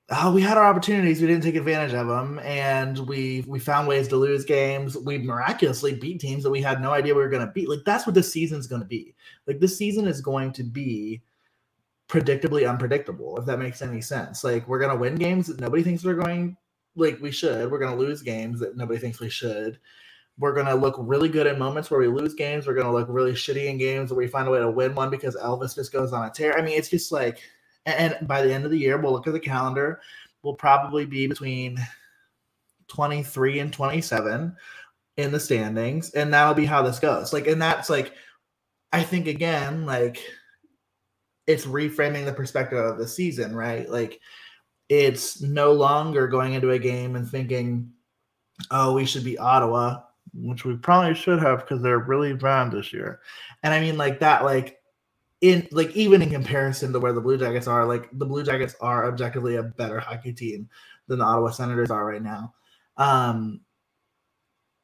[0.10, 3.88] oh, we had our opportunities, we didn't take advantage of them, and we we found
[3.88, 4.98] ways to lose games.
[4.98, 7.70] We miraculously beat teams that we had no idea we were going to beat.
[7.70, 9.16] Like that's what this season's going to be.
[9.46, 11.22] Like this season is going to be
[12.08, 14.44] predictably unpredictable, if that makes any sense.
[14.44, 16.58] Like we're gonna win games that nobody thinks we're going
[16.96, 17.70] like we should.
[17.70, 19.80] We're gonna lose games that nobody thinks we should.
[20.40, 22.66] We're gonna look really good in moments where we lose games.
[22.66, 25.10] We're gonna look really shitty in games where we find a way to win one
[25.10, 26.58] because Elvis just goes on a tear.
[26.58, 27.42] I mean, it's just like
[27.88, 30.02] and by the end of the year, we'll look at the calendar.
[30.44, 31.78] We'll probably be between
[32.90, 34.56] 23 and 27
[35.18, 37.34] in the standings, and that'll be how this goes.
[37.34, 38.14] Like, and that's like,
[38.94, 40.22] I think again, like
[41.48, 43.90] it's reframing the perspective of the season, right?
[43.90, 44.20] Like
[44.90, 47.92] it's no longer going into a game and thinking,
[48.70, 50.02] oh, we should be Ottawa,
[50.34, 53.22] which we probably should have because they're really bad this year.
[53.64, 54.77] And I mean, like that, like
[55.42, 58.76] in like even in comparison to where the Blue Jackets are, like the Blue Jackets
[58.82, 60.70] are objectively a better hockey team
[61.08, 62.54] than the Ottawa Senators are right now.
[62.98, 63.62] Um,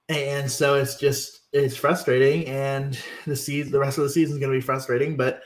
[0.10, 4.40] and so it's just it's frustrating, and the season, the rest of the season is
[4.40, 5.42] going to be frustrating, but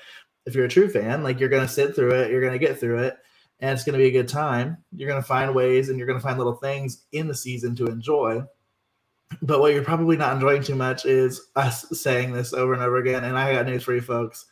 [0.48, 3.00] if you're a true fan, like you're gonna sit through it, you're gonna get through
[3.00, 3.17] it,
[3.60, 4.78] and it's gonna be a good time.
[4.96, 8.41] You're gonna find ways and you're gonna find little things in the season to enjoy.
[9.41, 12.96] But what you're probably not enjoying too much is us saying this over and over
[12.98, 13.26] again.
[13.26, 14.46] And I got news for you folks.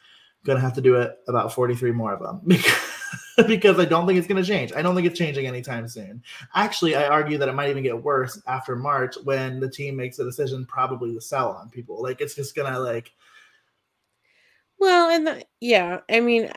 [0.45, 4.17] Gonna have to do it about 43 more of them because, because I don't think
[4.17, 4.71] it's gonna change.
[4.73, 6.23] I don't think it's changing anytime soon.
[6.53, 10.19] Actually, I argue that it might even get worse after March when the team makes
[10.19, 12.01] a decision probably to sell on people.
[12.01, 13.12] Like it's just gonna like
[14.79, 16.51] well, and the, yeah, I mean,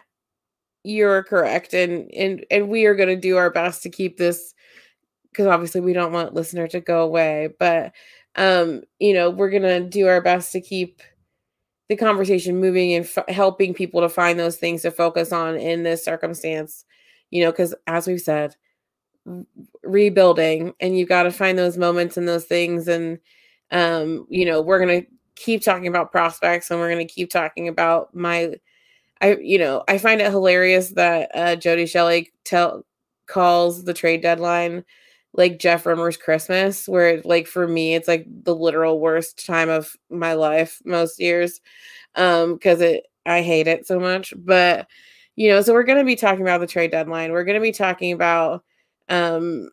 [0.84, 4.54] you're correct, and and and we are to do our best to keep this
[5.30, 7.92] because obviously we don't want listener to go away, but
[8.36, 11.02] um, you know, we're gonna do our best to keep
[11.88, 15.82] the conversation moving and f- helping people to find those things to focus on in
[15.82, 16.84] this circumstance.
[17.30, 18.56] You know, because as we've said,
[19.82, 23.18] rebuilding, and you've got to find those moments and those things, and
[23.70, 25.02] um, you know, we're gonna
[25.36, 28.54] keep talking about prospects, and we're gonna keep talking about my.
[29.20, 32.84] I, you know, I find it hilarious that uh, Jody Shelley tell
[33.26, 34.84] calls the trade deadline
[35.34, 39.94] like Jeff Rimer's Christmas, where like for me it's like the literal worst time of
[40.10, 41.60] my life most years.
[42.16, 44.34] Um, because it I hate it so much.
[44.38, 44.88] But
[45.36, 47.32] you know, so we're gonna be talking about the trade deadline.
[47.32, 48.64] We're gonna be talking about
[49.10, 49.70] um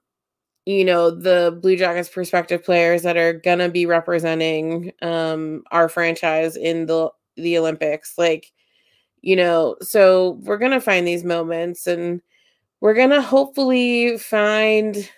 [0.66, 6.56] you know the blue jackets prospective players that are gonna be representing um our franchise
[6.58, 8.52] in the the olympics like
[9.22, 12.22] you know so we're gonna find these moments and
[12.82, 15.10] we're gonna hopefully find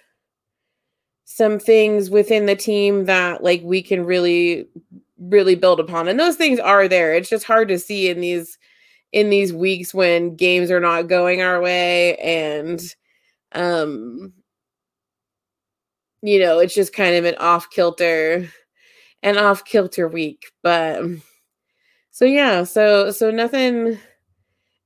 [1.30, 4.66] some things within the team that like we can really
[5.20, 7.13] really build upon and those things are there.
[7.13, 8.58] It's just hard to see in these
[9.12, 12.96] in these weeks when games are not going our way and
[13.54, 14.32] um
[16.22, 18.50] you know it's just kind of an off kilter
[19.24, 21.02] an off kilter week but
[22.12, 23.98] so yeah so so nothing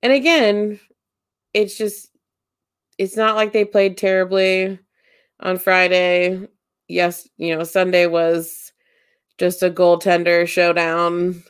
[0.02, 0.80] and again
[1.54, 2.10] it's just
[2.98, 4.80] it's not like they played terribly
[5.42, 6.48] on Friday.
[6.88, 8.72] Yes, you know, Sunday was
[9.38, 11.44] just a goaltender showdown.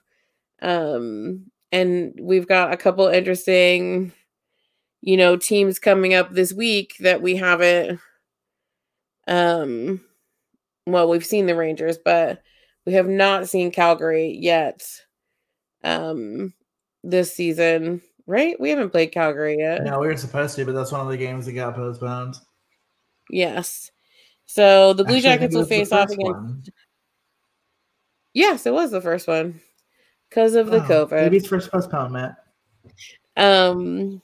[0.62, 4.12] Um, and we've got a couple interesting,
[5.02, 8.00] you know, teams coming up this week that we haven't
[9.28, 10.02] um
[10.88, 12.42] well, we've seen the Rangers, but
[12.86, 14.84] we have not seen Calgary yet.
[15.84, 16.54] Um
[17.04, 18.60] this season, right?
[18.60, 19.84] We haven't played Calgary yet.
[19.84, 22.36] No, we were supposed to, but that's one of the games that got postponed.
[23.32, 23.92] Yes.
[24.46, 26.20] So the Blue Actually, Jackets will face off against.
[26.20, 26.64] One.
[28.34, 29.62] Yes, it was the first one
[30.30, 31.22] because of the oh, COVID.
[31.22, 32.36] Maybe it's first postponement.
[33.38, 34.22] Um,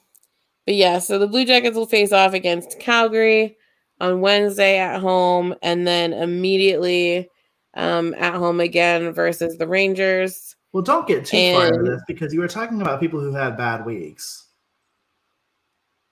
[0.66, 3.56] but yeah, so the Blue Jackets will face off against Calgary
[4.00, 7.28] on Wednesday at home, and then immediately
[7.74, 10.56] um, at home again versus the Rangers.
[10.72, 13.32] Well, don't get too and, far into this because you were talking about people who
[13.32, 14.47] had bad weeks.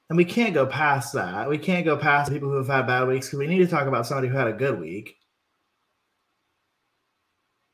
[0.09, 1.49] And we can't go past that.
[1.49, 3.89] We can't go past people who have had bad weeks because we need to talk
[3.89, 5.17] about somebody who had a good week.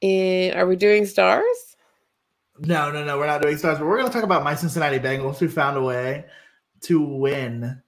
[0.01, 1.77] And are we doing stars?
[2.59, 3.19] No, no, no.
[3.19, 5.77] We're not doing stars, but we're going to talk about my Cincinnati Bengals who found
[5.77, 6.25] a way
[6.83, 7.81] to win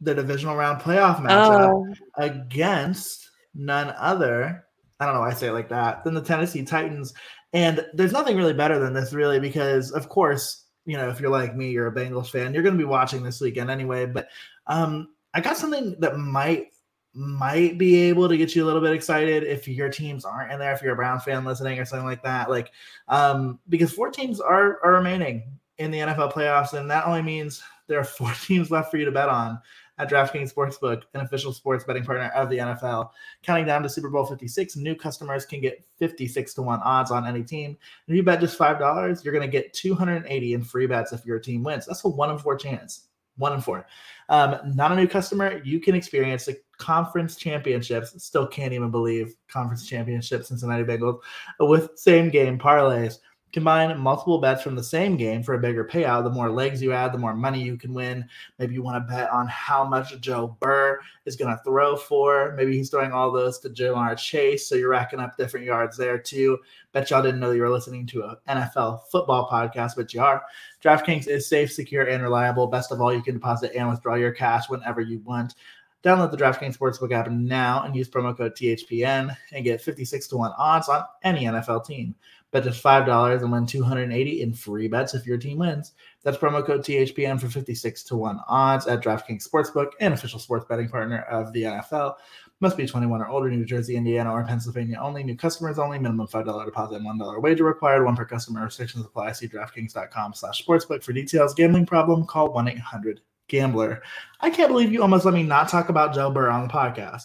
[0.00, 1.94] the divisional round playoff matchup oh.
[2.16, 4.66] against none other.
[4.98, 7.14] I don't know why I say it like that than the Tennessee Titans.
[7.52, 11.30] And there's nothing really better than this, really, because of course you know, if you're
[11.30, 14.06] like me, you're a Bengals fan, you're going to be watching this weekend anyway.
[14.06, 14.28] But
[14.66, 16.68] um, I got something that might
[17.14, 20.58] might be able to get you a little bit excited if your teams aren't in
[20.58, 20.72] there.
[20.72, 22.72] If you're a Brown fan listening or something like that, like
[23.08, 25.44] um, because four teams are are remaining
[25.78, 29.04] in the NFL playoffs, and that only means there are four teams left for you
[29.04, 29.60] to bet on
[29.98, 33.10] at DraftKings Sportsbook, an official sports betting partner of the NFL.
[33.42, 37.26] Counting down to Super Bowl 56, new customers can get 56 to 1 odds on
[37.26, 37.76] any team.
[38.06, 41.38] if you bet just $5, you're going to get 280 in free bets if your
[41.38, 41.86] team wins.
[41.86, 43.08] That's a one in four chance.
[43.36, 43.86] One in four.
[44.28, 48.22] Um, not a new customer, you can experience the conference championships.
[48.22, 51.20] Still can't even believe conference championships, Cincinnati Bengals,
[51.60, 53.18] with same game parlays.
[53.52, 56.24] Combine multiple bets from the same game for a bigger payout.
[56.24, 58.26] The more legs you add, the more money you can win.
[58.58, 62.54] Maybe you want to bet on how much Joe Burrow is going to throw for.
[62.56, 66.16] Maybe he's throwing all those to Ja'Marr Chase, so you're racking up different yards there
[66.16, 66.58] too.
[66.92, 70.42] Bet y'all didn't know you were listening to an NFL football podcast, but you are.
[70.82, 72.66] DraftKings is safe, secure, and reliable.
[72.66, 75.56] Best of all, you can deposit and withdraw your cash whenever you want.
[76.02, 80.36] Download the DraftKings Sportsbook app now and use promo code THPN and get 56 to
[80.36, 82.14] 1 odds on any NFL team.
[82.52, 85.92] Bet just $5 and win 280 in free bets if your team wins.
[86.22, 90.66] That's promo code THPN for 56 to 1 odds at DraftKings Sportsbook, an official sports
[90.68, 92.16] betting partner of the NFL.
[92.60, 95.24] Must be 21 or older, New Jersey, Indiana, or Pennsylvania only.
[95.24, 95.98] New customers only.
[95.98, 98.04] Minimum $5 deposit and $1 wager required.
[98.04, 98.62] One per customer.
[98.64, 99.32] Restrictions apply.
[99.32, 101.54] See DraftKings.com slash sportsbook for details.
[101.54, 102.24] Gambling problem?
[102.26, 104.02] Call 1-800-GAMBLER.
[104.40, 107.22] I can't believe you almost let me not talk about Joe Burrow on the podcast.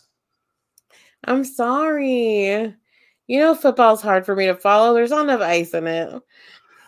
[1.25, 2.73] I'm sorry.
[3.27, 4.93] You know, football's hard for me to follow.
[4.93, 6.21] There's not enough ice in it.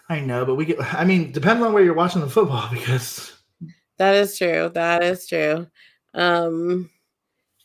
[0.07, 3.31] I know, but we get, I mean, depends on where you're watching the football because
[3.97, 4.71] that is true.
[4.73, 5.67] That is true.
[6.13, 6.89] Um,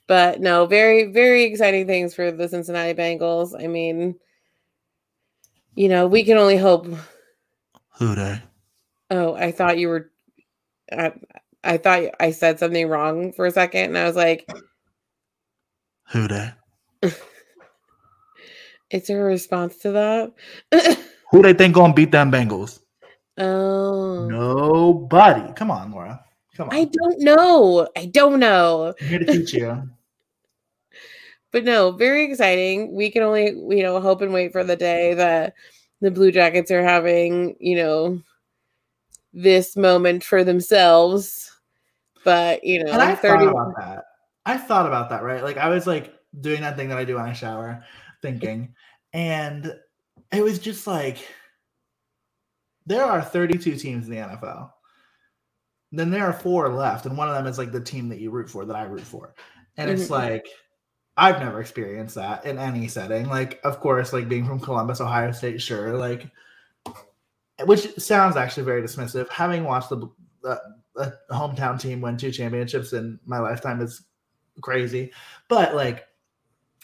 [0.07, 3.59] but no, very, very exciting things for the Cincinnati Bengals.
[3.59, 4.17] I mean,
[5.75, 6.87] you know, we can only hope.
[7.99, 8.43] Who Dey?
[9.11, 10.11] Oh, I thought you were.
[10.93, 11.13] I,
[11.63, 14.47] I thought I said something wrong for a second, and I was like,
[16.11, 16.51] Who Dey?
[18.95, 20.33] Is there a response to that?
[21.33, 22.79] Who Dey think gonna beat them Bengals?
[23.37, 25.53] Oh, Nobody.
[25.55, 26.25] Come on, Laura.
[26.57, 26.77] Come on.
[26.77, 27.89] I don't know.
[27.97, 28.95] I don't know.
[29.01, 29.91] I'm here to teach you.
[31.51, 32.97] But no, very exciting.
[32.97, 35.55] We can only, you know, hope and wait for the day that
[36.01, 38.21] the Blue Jackets are having, you know,
[39.33, 41.53] this moment for themselves.
[42.25, 44.05] But, you know, And I 30 thought about that.
[44.45, 45.45] I thought about that, right?
[45.45, 47.85] Like I was like doing that thing that I do when I shower,
[48.21, 48.75] thinking,
[49.15, 49.73] and
[50.33, 51.27] it was just like
[52.85, 54.71] there are 32 teams in the NFL.
[55.93, 58.31] Then there are four left, and one of them is like the team that you
[58.31, 59.35] root for, that I root for.
[59.79, 60.11] And it's Mhm.
[60.11, 60.47] like
[61.17, 63.29] I've never experienced that in any setting.
[63.29, 65.97] Like, of course, like being from Columbus, Ohio State, sure.
[65.97, 66.29] Like,
[67.65, 69.29] which sounds actually very dismissive.
[69.29, 70.09] Having watched the,
[70.43, 70.61] the,
[70.97, 74.03] the hometown team win two championships in my lifetime is
[74.61, 75.13] crazy.
[75.49, 76.05] But like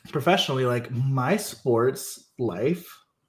[0.08, 2.86] professionally, like my sports life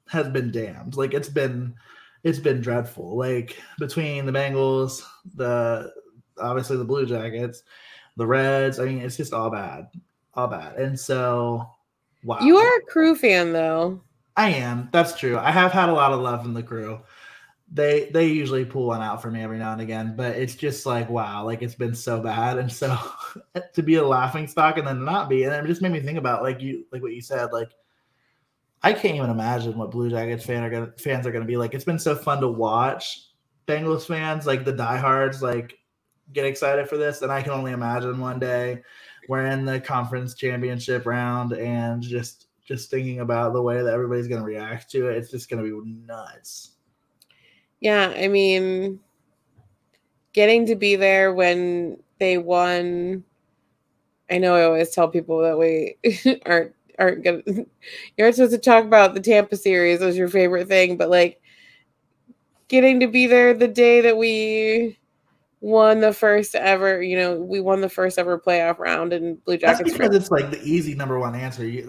[0.10, 0.96] has been damned.
[0.96, 1.76] Like it's been
[2.24, 3.18] it's been dreadful.
[3.18, 5.04] Like between the Bengals,
[5.36, 5.92] the
[6.40, 7.64] obviously the Blue Jackets,
[8.18, 8.80] the Reds.
[8.80, 9.88] I mean, it's just all bad,
[10.34, 10.76] all bad.
[10.76, 11.70] And so,
[12.24, 14.02] wow, You are a crew fan, though.
[14.38, 14.90] I am.
[14.92, 15.38] That's true.
[15.38, 17.00] I have had a lot of love from the crew.
[17.74, 20.86] They they usually pull one out for me every now and again, but it's just
[20.86, 22.98] like wow, like it's been so bad, and so
[23.74, 26.18] to be a laughing stock and then not be, and it just made me think
[26.18, 27.70] about like you like what you said, like
[28.84, 31.74] I can't even imagine what Blue Jackets fan are gonna fans are gonna be like.
[31.74, 33.30] It's been so fun to watch
[33.68, 35.78] Bengals fans, like the diehards, like
[36.34, 38.82] get excited for this, and I can only imagine one day
[39.30, 44.28] we're in the conference championship round and just just thinking about the way that everybody's
[44.28, 45.18] going to react to it.
[45.18, 46.72] It's just going to be nuts
[47.82, 49.00] Yeah, I mean,
[50.34, 53.24] getting to be there when they won.
[54.30, 55.98] I know I always tell people that we
[56.46, 57.42] aren't aren't gonna.
[58.18, 61.42] You're supposed to talk about the Tampa series as your favorite thing, but like
[62.68, 64.98] getting to be there the day that we
[65.60, 67.02] won the first ever.
[67.02, 69.98] You know, we won the first ever playoff round in Blue that's Jackets.
[69.98, 71.86] because it's like the easy number one answer you,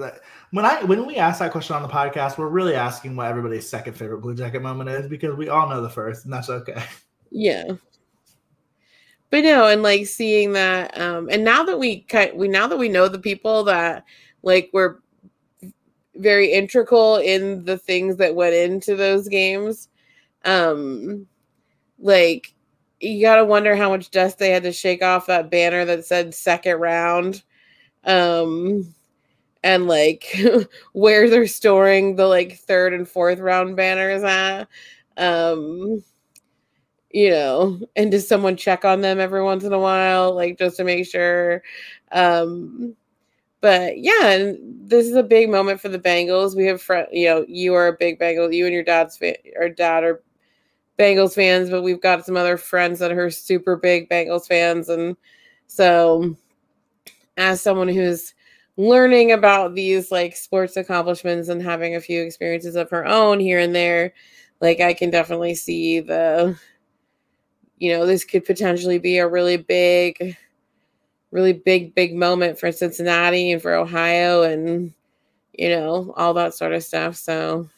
[0.53, 3.69] when i when we ask that question on the podcast we're really asking what everybody's
[3.69, 6.83] second favorite blue jacket moment is because we all know the first and that's okay
[7.33, 7.73] Yeah.
[9.31, 12.77] But no, and like seeing that, um, and now that we kind we now that
[12.77, 14.05] we know the people that
[14.43, 15.01] like were
[16.17, 19.89] very integral in the things that went into those games,
[20.45, 21.27] um,
[21.99, 22.53] like
[23.01, 26.35] you gotta wonder how much dust they had to shake off that banner that said
[26.35, 27.43] second round.
[28.05, 28.95] Um
[29.65, 30.37] and like
[30.93, 34.69] where they're storing the like third and fourth round banners at.
[35.17, 36.03] Um
[37.11, 40.77] you know, and does someone check on them every once in a while, like just
[40.79, 41.63] to make sure?
[42.11, 42.97] Um,
[43.61, 44.59] but yeah, and
[44.89, 46.57] this is a big moment for the Bengals.
[46.57, 49.37] We have, fr- you know, you are a big Bengal, you and your dad's fa-
[49.57, 50.23] or dad are
[50.99, 55.17] Bengals fans, but we've got some other friends that are super big Bengals fans, and
[55.67, 56.37] so
[57.37, 58.35] as someone who's
[58.77, 63.59] learning about these like sports accomplishments and having a few experiences of her own here
[63.59, 64.13] and there,
[64.61, 66.59] like I can definitely see the
[67.83, 70.37] you know, this could potentially be a really big,
[71.33, 74.95] really big, big moment for Cincinnati and for Ohio and,
[75.53, 77.17] you know, all that sort of stuff.
[77.17, 77.69] So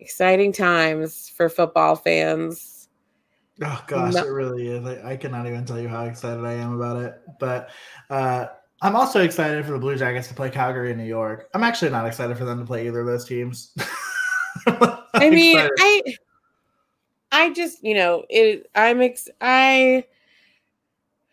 [0.00, 2.88] exciting times for football fans.
[3.62, 6.74] oh gosh it really is I, I cannot even tell you how excited i am
[6.74, 7.70] about it but
[8.08, 8.46] uh
[8.82, 11.90] i'm also excited for the blue jackets to play calgary and new york i'm actually
[11.90, 13.74] not excited for them to play either of those teams
[15.14, 15.74] I mean, Excited.
[15.80, 16.02] I
[17.30, 20.04] I just, you know, it I'm ex I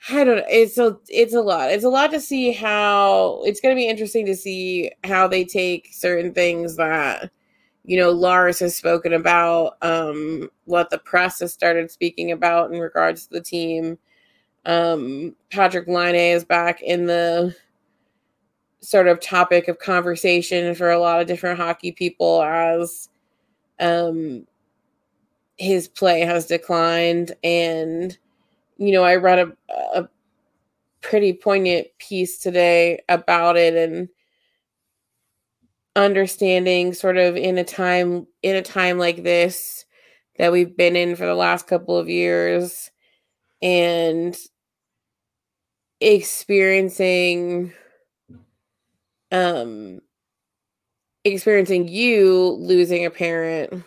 [0.10, 0.46] I don't know.
[0.48, 1.72] It's a it's a lot.
[1.72, 5.46] It's a lot to see how it's going to be interesting to see how they
[5.46, 7.32] take certain things that
[7.84, 12.80] you know Lars has spoken about, um, what the press has started speaking about in
[12.80, 13.98] regards to the team.
[14.66, 17.56] Um, Patrik Laine is back in the
[18.82, 23.10] sort of topic of conversation for a lot of different hockey people as
[23.80, 24.46] um
[25.58, 27.36] his play has declined.
[27.44, 28.18] And
[28.78, 29.52] you know i read a,
[29.94, 30.08] a
[31.02, 34.10] pretty poignant piece today about it and
[35.96, 39.86] understanding sort of in a time in a time like this
[40.38, 42.92] that we've been in for the last couple of years
[43.62, 44.36] and
[46.02, 47.74] experiencing
[49.32, 50.00] um
[51.24, 53.84] experiencing you losing a parent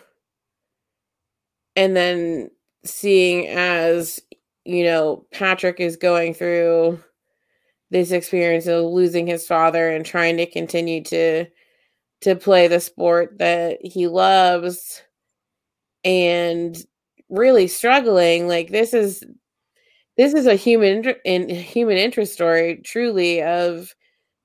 [1.75, 2.49] and then
[2.83, 4.19] seeing as
[4.65, 6.99] you know Patrick is going through
[7.91, 11.45] this experience of losing his father and trying to continue to
[12.21, 15.01] to play the sport that he loves
[16.03, 16.77] and
[17.29, 19.23] really struggling like this is
[20.19, 23.95] this is a human in human interest story truly of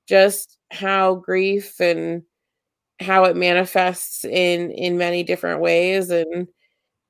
[0.07, 2.23] just how grief and
[3.01, 6.47] how it manifests in in many different ways and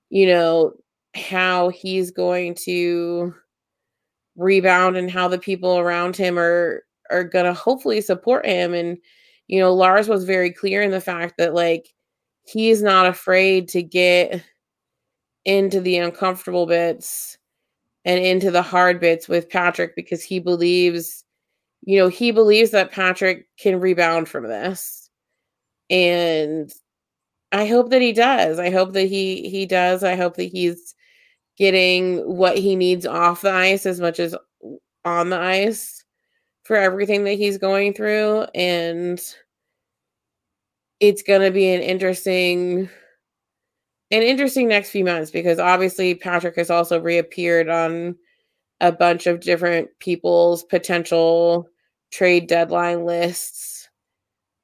[0.09, 0.73] you know
[1.15, 3.35] how he's going to
[4.35, 8.73] rebound and how the people around him are are going to hopefully support him.
[8.73, 8.97] And
[9.47, 11.87] you know Lars was very clear in the fact that like
[12.47, 14.43] he is not afraid to get
[15.45, 17.37] into the uncomfortable bits
[18.05, 21.23] and into the hard bits with Patrick because he believes
[21.81, 25.09] you know he believes that Patrick can rebound from this.
[25.89, 26.73] And
[27.51, 28.59] I hope that he does.
[28.59, 30.03] I hope that he he does.
[30.03, 30.95] I hope that he's
[31.57, 34.35] getting what he needs off the ice as much as
[35.05, 36.03] on the ice
[36.63, 38.45] for everything that he's going through.
[38.55, 39.21] And
[40.99, 42.89] it's going to be an interesting
[44.15, 48.15] an interesting next few months because obviously Patrick has also reappeared on
[48.81, 51.67] a bunch of different people's potential
[52.11, 53.89] trade deadline lists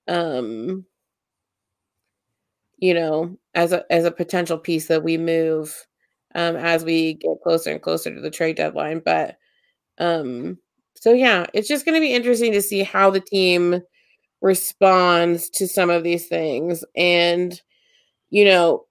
[0.07, 0.85] um
[2.77, 5.87] you know as a as a potential piece that we move
[6.35, 9.01] um, as we get closer and closer to the trade deadline.
[9.03, 9.37] But
[9.97, 10.57] um,
[10.95, 13.81] so yeah, it's just going to be interesting to see how the team
[14.41, 16.83] responds to some of these things.
[16.95, 17.59] And
[18.29, 18.85] you know,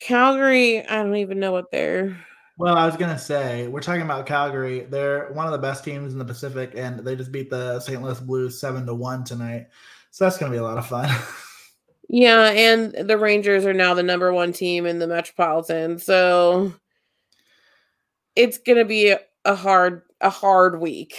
[0.00, 2.16] Calgary, I don't even know what they're.
[2.56, 4.80] Well, I was gonna say we're talking about Calgary.
[4.80, 8.02] They're one of the best teams in the Pacific, and they just beat the St.
[8.02, 9.68] Louis Blues seven to one tonight.
[10.10, 11.10] So that's gonna be a lot of fun.
[12.08, 15.98] Yeah, and the Rangers are now the number one team in the Metropolitan.
[15.98, 16.72] So
[18.34, 21.16] it's gonna be a hard a hard week,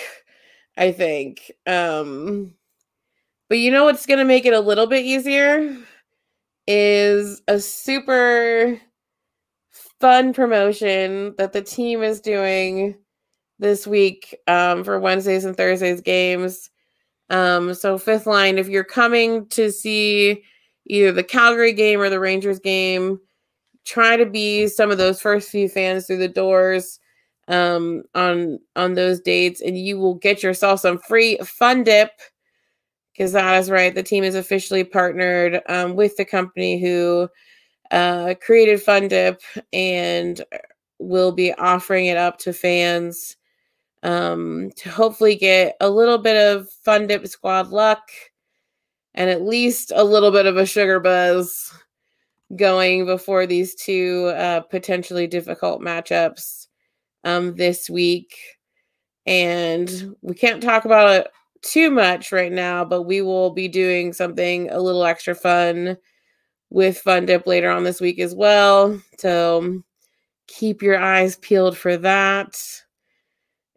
[0.75, 1.51] I think.
[1.67, 2.55] Um
[3.49, 5.77] but you know what's gonna make it a little bit easier
[6.69, 8.79] is a super
[9.99, 12.95] fun promotion that the team is doing
[13.57, 16.69] this week um, for Wednesdays and Thursdays games.
[17.29, 20.43] Um, so fifth line, if you're coming to see
[20.89, 23.19] either the Calgary game or the Rangers game.
[23.85, 26.99] Try to be some of those first few fans through the doors
[27.47, 32.11] um, on on those dates, and you will get yourself some free fun dip.
[33.19, 37.27] That is right, the team is officially partnered um, with the company who
[37.91, 39.41] uh, created Fun Dip
[39.73, 40.41] and
[40.99, 43.35] will be offering it up to fans
[44.03, 48.09] um, to hopefully get a little bit of Fun Dip squad luck
[49.15, 51.73] and at least a little bit of a sugar buzz
[52.55, 56.67] going before these two uh, potentially difficult matchups
[57.25, 58.37] um, this week.
[59.25, 61.27] And we can't talk about it
[61.61, 65.97] too much right now, but we will be doing something a little extra fun
[66.69, 68.99] with Fun Dip later on this week as well.
[69.17, 69.81] So
[70.47, 72.61] keep your eyes peeled for that.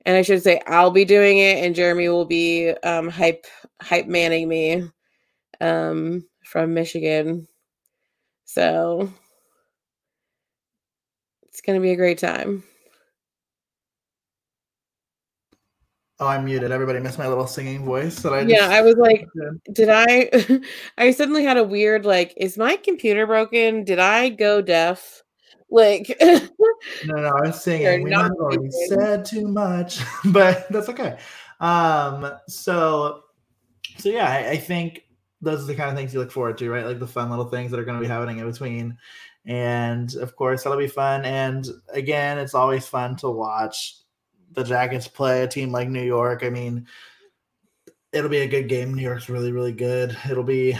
[0.05, 3.47] And I should say I'll be doing it, and Jeremy will be um, hype
[3.80, 4.85] hype manning me
[5.61, 7.47] um, from Michigan.
[8.45, 9.12] So
[11.45, 12.64] it's to be a great time.
[16.23, 16.70] Oh, I'm muted.
[16.70, 18.55] Everybody missed my little singing voice that I just...
[18.55, 19.27] Yeah, I was like,
[19.73, 20.31] did I
[20.99, 23.83] I suddenly had a weird like, is my computer broken?
[23.83, 25.25] Did I go deaf?
[25.68, 26.49] Like No,
[27.07, 28.05] no, I was singing.
[28.05, 31.18] We might have already said too much, but that's okay.
[31.59, 33.25] Um, so
[33.99, 35.03] so yeah, I, I think
[35.41, 36.87] those are the kind of things you look forward to, right?
[36.87, 38.97] Like the fun little things that are going to be happening in between.
[39.45, 41.25] And of course, that'll be fun.
[41.25, 43.97] And again, it's always fun to watch
[44.55, 46.42] the Jackets play a team like New York.
[46.44, 46.86] I mean,
[48.12, 48.94] it'll be a good game.
[48.94, 50.16] New York's really, really good.
[50.30, 50.76] It'll be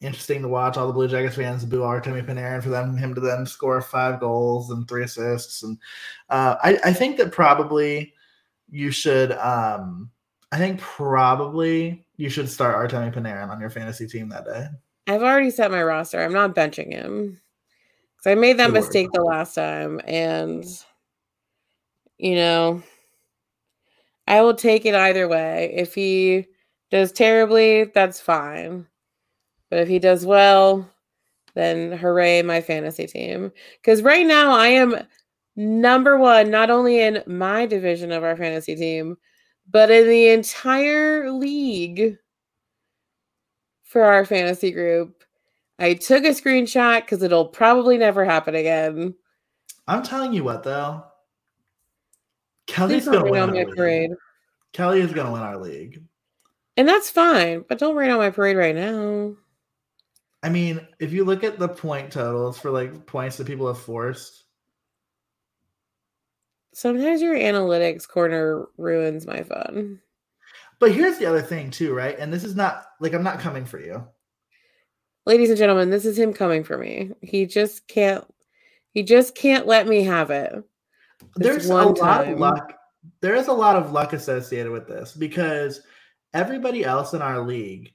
[0.00, 3.20] interesting to watch all the Blue Jackets fans boo Artemi Panarin for them him to
[3.20, 5.62] then score five goals and three assists.
[5.62, 5.78] And
[6.30, 8.14] uh, I, I think that probably
[8.70, 9.32] you should.
[9.32, 10.10] Um,
[10.50, 14.68] I think probably you should start Artemi Panarin on your fantasy team that day.
[15.06, 16.22] I've already set my roster.
[16.22, 17.40] I'm not benching him
[18.16, 19.14] because I made that Good mistake word.
[19.14, 20.64] the last time, and
[22.18, 22.82] you know,
[24.26, 25.72] I will take it either way.
[25.74, 26.46] If he
[26.90, 28.86] does terribly, that's fine.
[29.70, 30.88] But if he does well,
[31.54, 33.52] then hooray, my fantasy team.
[33.80, 34.96] Because right now I am
[35.56, 39.16] number one, not only in my division of our fantasy team,
[39.70, 42.16] but in the entire league
[43.82, 45.24] for our fantasy group,
[45.78, 49.14] I took a screenshot because it'll probably never happen again.
[49.86, 51.04] I'm telling you what, though,
[52.68, 53.42] Kelly's gonna win.
[53.42, 54.10] On my parade.
[54.72, 56.04] Kelly is gonna win our league.
[56.76, 59.34] And that's fine, but don't rain on my parade right now.
[60.44, 63.80] I mean, if you look at the point totals for like points that people have
[63.80, 64.44] forced,
[66.72, 70.00] sometimes your analytics corner ruins my fun.
[70.78, 72.16] But here's the other thing too, right?
[72.16, 74.06] And this is not like I'm not coming for you.
[75.26, 77.10] Ladies and gentlemen, this is him coming for me.
[77.20, 78.24] He just can't
[78.92, 80.62] he just can't let me have it.
[81.36, 82.34] There's a lot time.
[82.34, 82.74] of luck.
[83.20, 85.80] There is a lot of luck associated with this because
[86.34, 87.92] everybody else in our league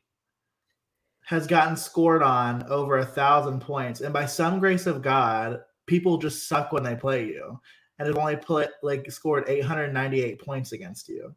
[1.25, 6.17] has gotten scored on over a thousand points, and by some grace of God, people
[6.17, 7.59] just suck when they play you,
[7.99, 11.33] and have only put like scored 898 points against you.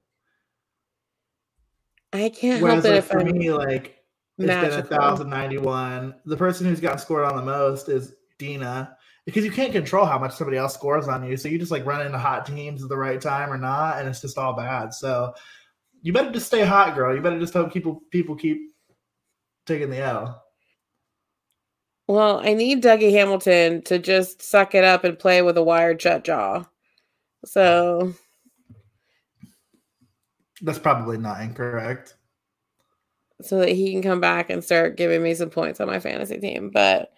[2.13, 3.97] I can't Whereas, help it like, if for I'm me, like
[4.39, 6.15] it's been a thousand ninety one.
[6.25, 8.96] The person who's gotten scored on the most is Dina,
[9.27, 11.37] because you can't control how much somebody else scores on you.
[11.37, 14.09] So you just like run into hot teams at the right time or not, and
[14.09, 14.95] it's just all bad.
[14.95, 15.35] So
[16.01, 17.15] you better just stay hot, girl.
[17.15, 18.73] You better just hope people people keep
[19.67, 20.43] taking the L.
[22.09, 26.01] Well, I need Dougie Hamilton to just suck it up and play with a wired
[26.01, 26.65] shut jaw.
[27.45, 28.15] So
[30.63, 32.15] that's probably not incorrect.
[33.43, 36.39] So that he can come back and start giving me some points on my fantasy
[36.39, 36.71] team.
[36.73, 37.13] But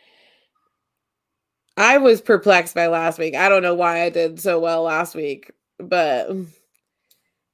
[1.78, 3.36] I was perplexed by last week.
[3.36, 6.28] I don't know why I did so well last week, but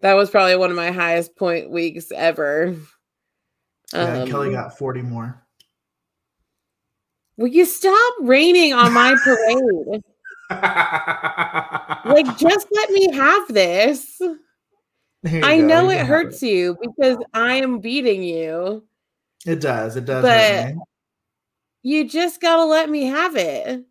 [0.00, 2.74] that was probably one of my highest point weeks ever.
[3.92, 5.42] Yeah, um, Kelly got 40 more.
[7.36, 10.02] Will you stop raining on my parade?
[12.14, 14.22] like, just let me have this.
[15.26, 15.66] I go.
[15.66, 16.46] know it hurts it.
[16.46, 18.84] you because I am beating you.
[19.44, 19.96] It does.
[19.96, 20.22] It does.
[20.22, 20.74] But
[21.82, 23.84] you just got to let me have it.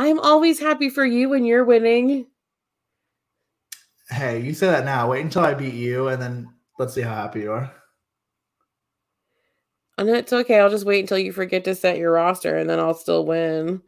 [0.00, 2.26] I'm always happy for you when you're winning.
[4.08, 5.10] Hey, you say that now.
[5.10, 6.48] Wait until I beat you and then
[6.78, 7.70] let's see how happy you are.
[9.98, 10.58] I know it's okay.
[10.58, 13.82] I'll just wait until you forget to set your roster and then I'll still win.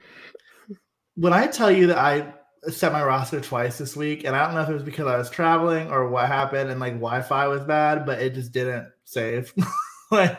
[1.15, 2.35] When I tell you that I
[2.69, 5.17] set my roster twice this week, and I don't know if it was because I
[5.17, 9.55] was traveling or what happened and like Wi-Fi was bad, but it just didn't save.
[10.11, 10.39] like,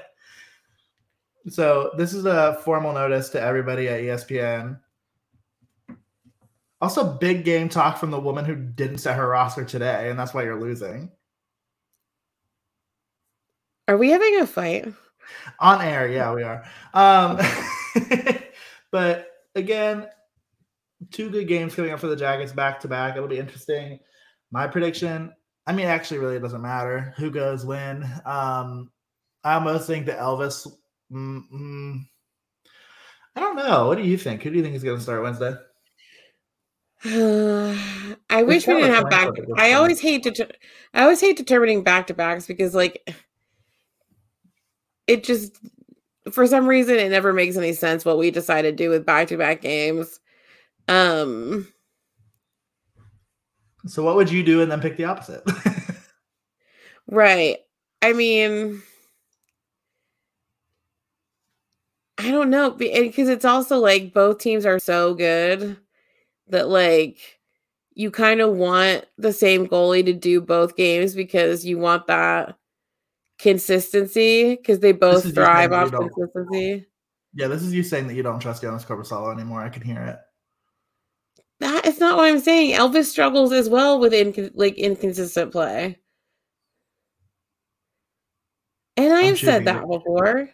[1.49, 4.77] so this is a formal notice to everybody at ESPN.
[6.83, 10.33] Also, big game talk from the woman who didn't set her roster today, and that's
[10.33, 11.09] why you're losing.
[13.87, 14.93] Are we having a fight?
[15.61, 16.65] On air, yeah, we are.
[16.93, 17.39] Um,
[18.91, 20.07] but again,
[21.09, 23.15] two good games coming up for the Jackets back to back.
[23.15, 23.97] It'll be interesting.
[24.51, 25.31] My prediction,
[25.65, 28.03] I mean, actually, really, it doesn't matter who goes when.
[28.25, 28.91] Um,
[29.45, 30.67] I almost think that Elvis.
[31.09, 32.01] Mm, mm,
[33.37, 33.87] I don't know.
[33.87, 34.43] What do you think?
[34.43, 35.55] Who do you think is going to start Wednesday?
[37.05, 39.29] I wish we didn't have back.
[39.57, 40.47] I always hate to.
[40.93, 43.05] I always hate determining back to backs because, like,
[45.07, 45.57] it just
[46.31, 49.27] for some reason it never makes any sense what we decide to do with back
[49.27, 50.19] to back games.
[50.87, 51.67] Um
[53.85, 55.43] so what would you do and then pick the opposite?
[57.07, 57.57] right.
[58.01, 58.81] I mean
[62.17, 65.77] I don't know because it's also like both teams are so good
[66.53, 67.17] that like
[67.93, 72.57] you kind of want the same goalie to do both games because you want that
[73.37, 76.87] consistency because they both thrive off consistency.
[77.35, 79.61] Yeah, this is you saying that you don't trust Joonas Korpisalo anymore.
[79.61, 80.17] I can hear it.
[81.59, 82.75] That is not what I'm saying.
[82.75, 85.99] Elvis struggles as well with inc- like inconsistent play.
[88.97, 90.49] And I have said that before.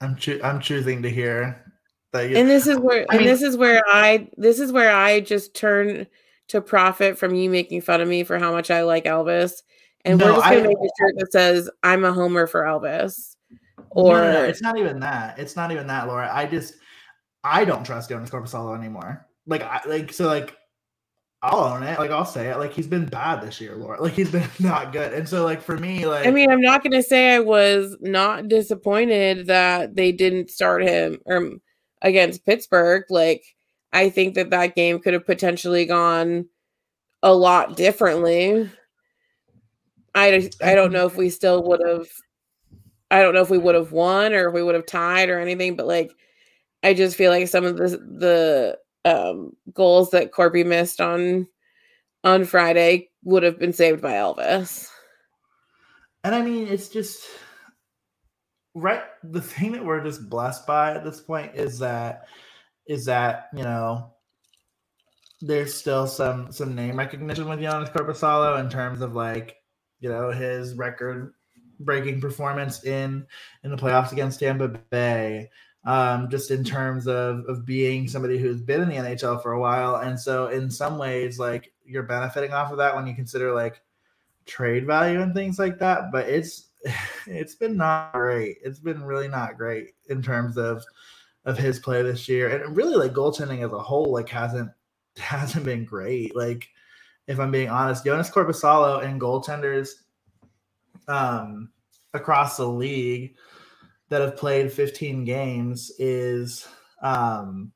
[0.00, 1.67] I'm cho- I'm choosing to hear
[2.12, 2.30] that.
[2.30, 4.94] You- and this is where I and mean, this is where I this is where
[4.94, 6.06] I just turn
[6.48, 9.62] to profit from you making fun of me for how much I like Elvis.
[10.04, 12.62] And no, we're just gonna I, make a shirt that says "I'm a homer for
[12.62, 13.36] Elvis."
[13.90, 15.38] Or no, no, no, it's not even that.
[15.38, 16.30] It's not even that, Laura.
[16.32, 16.74] I just
[17.44, 19.26] I don't trust Joonas Korpisalo anymore.
[19.46, 20.54] Like I like so like
[21.42, 21.98] I'll own it.
[21.98, 22.58] Like I'll say it.
[22.58, 24.00] Like he's been bad this year, Laura.
[24.02, 25.12] Like he's been not good.
[25.12, 28.48] And so like for me, like I mean, I'm not gonna say I was not
[28.48, 31.52] disappointed that they didn't start him or
[32.02, 33.04] against Pittsburgh.
[33.10, 33.44] Like
[33.92, 36.46] I think that that game could have potentially gone
[37.22, 38.70] a lot differently.
[40.14, 42.08] I I don't know if we still would have.
[43.10, 45.40] I don't know if we would have won or if we would have tied or
[45.40, 46.12] anything, but like
[46.82, 51.46] I just feel like some of the the um, goals that Corby missed on
[52.24, 54.88] on Friday would have been saved by Elvis.
[56.24, 57.22] And I mean, it's just
[58.74, 59.02] right.
[59.24, 62.28] The thing that we're just blessed by at this point is that
[62.86, 64.12] is that you know
[65.40, 69.56] there's still some some name recognition with Joonas Korpisalo in terms of like
[70.00, 71.34] you know his record
[71.80, 73.26] breaking performance in
[73.62, 75.50] in the playoffs against Tampa Bay.
[75.84, 79.60] Um, just in terms of of being somebody who's been in the NHL for a
[79.60, 83.54] while, and so in some ways, like you're benefiting off of that when you consider
[83.54, 83.80] like
[84.44, 86.10] trade value and things like that.
[86.10, 86.67] But it's
[87.26, 88.58] it's been not great.
[88.62, 90.84] It's been really not great in terms of
[91.44, 94.70] of his play this year, and really like goaltending as a whole like hasn't
[95.16, 96.34] hasn't been great.
[96.36, 96.68] Like
[97.26, 99.90] if I'm being honest, Joonas Korpisalo and goaltenders
[101.06, 101.70] um,
[102.14, 103.36] across the league
[104.08, 106.66] that have played 15 games is
[107.02, 107.72] um,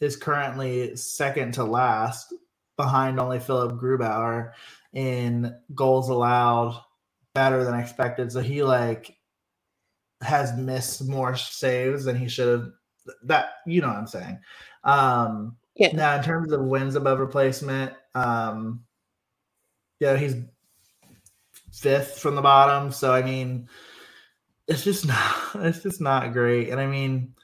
[0.00, 2.34] is currently second to last
[2.76, 4.52] behind only Philip Grubauer
[4.92, 6.80] in goals allowed
[7.38, 8.32] better than expected.
[8.32, 9.16] So he like
[10.22, 12.70] has missed more saves than he should have.
[13.24, 14.40] That you know what I'm saying.
[14.82, 15.92] Um yeah.
[15.92, 18.80] now in terms of wins above replacement, um
[20.00, 20.34] yeah, he's
[21.72, 22.90] fifth from the bottom.
[22.90, 23.68] So I mean,
[24.66, 26.70] it's just not it's just not great.
[26.70, 27.34] And I mean,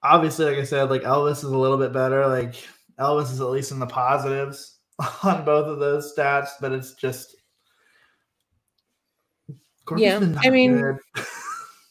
[0.00, 2.24] obviously, like I said, like Elvis is a little bit better.
[2.28, 2.54] Like
[3.00, 4.78] Elvis is at least in the positives
[5.24, 7.34] on both of those stats, but it's just
[9.96, 10.20] yeah.
[10.44, 10.98] I mean,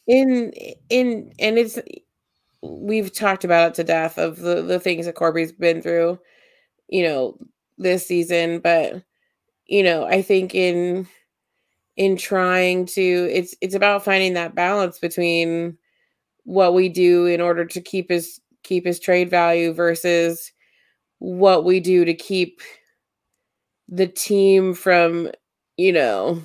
[0.08, 0.54] in
[0.90, 1.80] in and it's
[2.62, 6.20] we've talked about it to death of the the things that Corby's been through,
[6.88, 7.38] you know,
[7.78, 9.04] this season, but
[9.68, 11.08] you know, I think in
[11.96, 15.78] in trying to it's it's about finding that balance between
[16.44, 20.52] what we do in order to keep his keep his trade value versus
[21.20, 22.62] what we do to keep
[23.90, 25.32] the team from,
[25.78, 26.42] you know,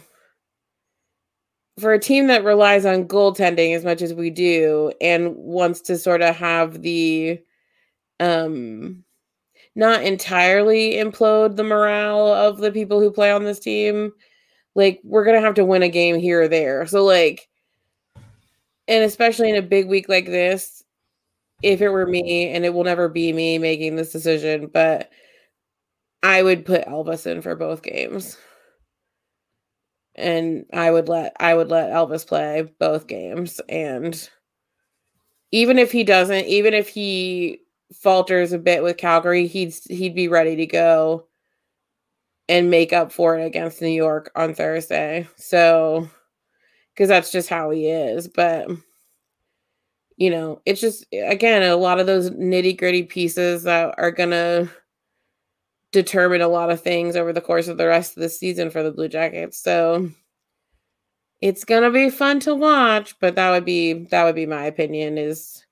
[1.78, 5.96] for a team that relies on goaltending as much as we do and wants to
[5.96, 7.40] sort of have the
[8.20, 9.02] um
[9.74, 14.12] not entirely implode the morale of the people who play on this team
[14.74, 16.86] like we're gonna have to win a game here or there.
[16.86, 17.48] So like
[18.88, 20.82] and especially in a big week like this
[21.62, 25.10] if it were me and it will never be me making this decision but
[26.22, 28.36] i would put elvis in for both games
[30.14, 34.28] and i would let i would let elvis play both games and
[35.50, 37.58] even if he doesn't even if he
[37.94, 41.26] falters a bit with calgary he'd he'd be ready to go
[42.48, 45.26] and make up for it against New York on Thursday.
[45.36, 46.08] So,
[46.92, 48.28] because that's just how he is.
[48.28, 48.68] But,
[50.16, 54.30] you know, it's just, again, a lot of those nitty gritty pieces that are going
[54.30, 54.68] to
[55.92, 58.82] determine a lot of things over the course of the rest of the season for
[58.82, 59.58] the Blue Jackets.
[59.58, 60.10] So,
[61.40, 65.18] it's to be fun to watch, but that would be that would be my opinion
[65.18, 65.64] is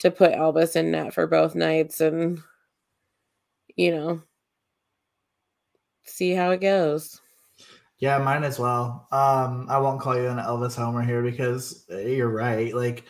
[0.00, 2.38] to put Elvis in net for both nights and
[3.76, 4.22] you know,
[6.04, 7.20] see how it goes.
[7.98, 9.06] Yeah, mine as well.
[9.12, 12.74] Um, I won't call you an Elvis Homer here because you're right.
[12.74, 13.04] Like,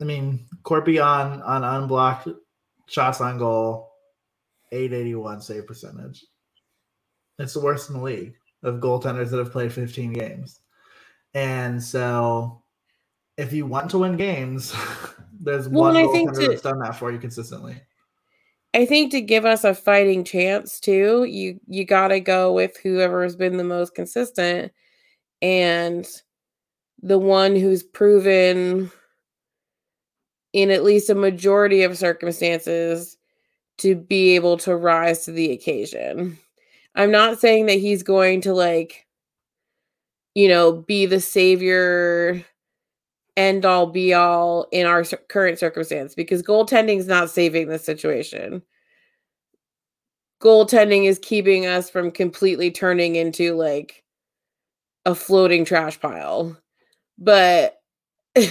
[0.00, 2.28] I mean, Korpi on on unblocked
[2.86, 3.87] shots on goal,
[4.72, 6.24] 881 save percentage.
[7.38, 10.60] It's the worst in the league of goaltenders that have played 15 games.
[11.34, 12.62] And so
[13.36, 14.74] if you want to win games,
[15.40, 17.80] there's well, one goaltender that's done that for you consistently.
[18.74, 22.76] I think to give us a fighting chance too, you you got to go with
[22.76, 24.72] whoever has been the most consistent
[25.40, 26.06] and
[27.02, 28.90] the one who's proven
[30.52, 33.17] in at least a majority of circumstances
[33.78, 36.38] to be able to rise to the occasion.
[36.94, 39.06] I'm not saying that he's going to like
[40.38, 42.44] you know, be the savior
[43.36, 48.62] end all be all in our current circumstance because goaltending is not saving the situation.
[50.40, 54.04] Goaltending is keeping us from completely turning into like
[55.04, 56.56] a floating trash pile.
[57.18, 57.80] But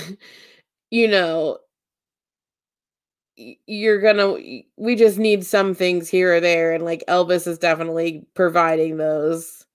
[0.92, 1.60] you know,
[3.38, 4.36] you're gonna
[4.78, 9.66] we just need some things here or there and like elvis is definitely providing those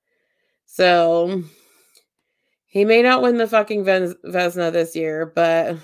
[0.67, 1.43] so
[2.73, 5.77] he may not win the fucking Vezina this year, but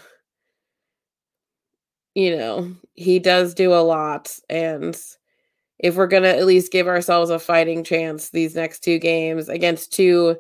[2.14, 4.34] you know, he does do a lot.
[4.48, 4.98] And
[5.78, 9.92] if we're to at least give ourselves a fighting chance these next two games against
[9.92, 10.36] two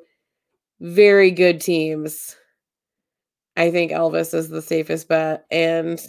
[0.80, 2.34] very good teams,
[3.54, 5.44] I think Elvis is the safest bet.
[5.50, 6.00] And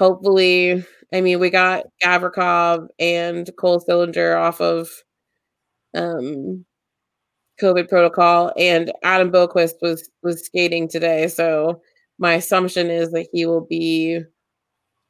[0.00, 0.84] hopefully,
[1.14, 4.90] I mean, we got Gavrikov and Cole Sillinger off of
[5.94, 6.64] um
[7.60, 11.28] COVID protocol, and Adam Boqvist was was skating today.
[11.28, 11.82] So
[12.18, 14.20] my assumption is that he will be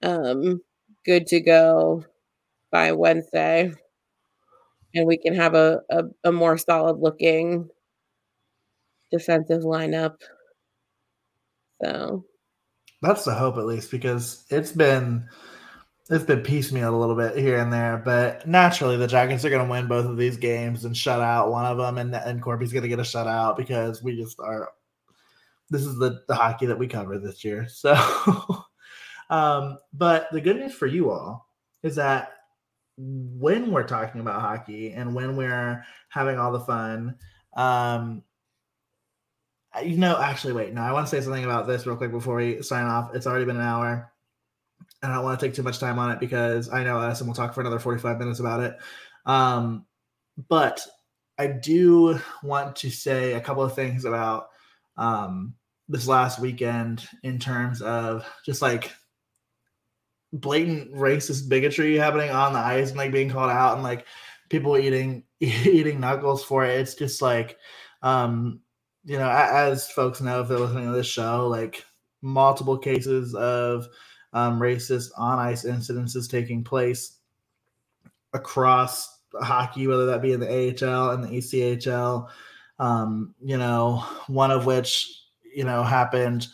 [0.03, 0.61] um,
[1.07, 2.05] good to go
[2.72, 3.72] by Wednesday,
[4.95, 7.68] and we can have a, a, a more solid looking
[9.12, 10.22] defensive lineup.
[11.82, 12.24] So
[13.03, 15.29] that's the hope, at least, because it's been
[16.11, 19.65] it's been piecemeal a little bit here and there, but naturally the Jackets are going
[19.65, 22.73] to win both of these games and shut out one of them, and and Corby's
[22.73, 24.71] going to get a shutout because we just are.
[25.71, 27.69] This is the the hockey that we cover this year.
[27.69, 27.95] So,
[29.31, 31.47] um, but the good news for you all
[31.83, 32.33] is that
[32.97, 37.17] when we're talking about hockey and when we're having all the fun,
[37.57, 38.23] um,
[39.85, 42.37] you know, actually, wait, no, I want to say something about this real quick before
[42.37, 43.14] we sign off.
[43.14, 44.12] It's already been an hour.
[45.03, 47.21] And I don't want to take too much time on it because I know us
[47.21, 48.77] and we'll talk for another 45 minutes about it.
[49.25, 49.87] Um,
[50.49, 50.85] but
[51.39, 54.49] I do want to say a couple of things about
[54.97, 55.55] um,
[55.89, 58.93] this last weekend in terms of just like
[60.33, 64.07] blatant racist bigotry happening on the ice and like being called out and like
[64.49, 66.79] people eating eating knuckles for it.
[66.79, 67.57] It's just like
[68.03, 68.61] um
[69.11, 71.85] you know, as folks know if they're listening to this show, like
[72.23, 73.89] multiple cases of
[74.33, 77.17] um, racist on ice incidences taking place
[78.35, 82.29] across hockey, whether that be in the AHL and the ECHL.
[82.79, 83.97] Um, you know,
[84.29, 86.47] one of which you know happened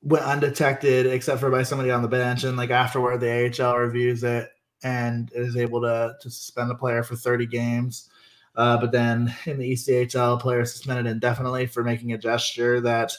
[0.00, 4.24] went undetected except for by somebody on the bench, and like afterward, the AHL reviews
[4.24, 4.48] it
[4.82, 8.08] and is able to to suspend a player for 30 games.
[8.56, 13.12] Uh, but then in the ECHL, player suspended indefinitely for making a gesture that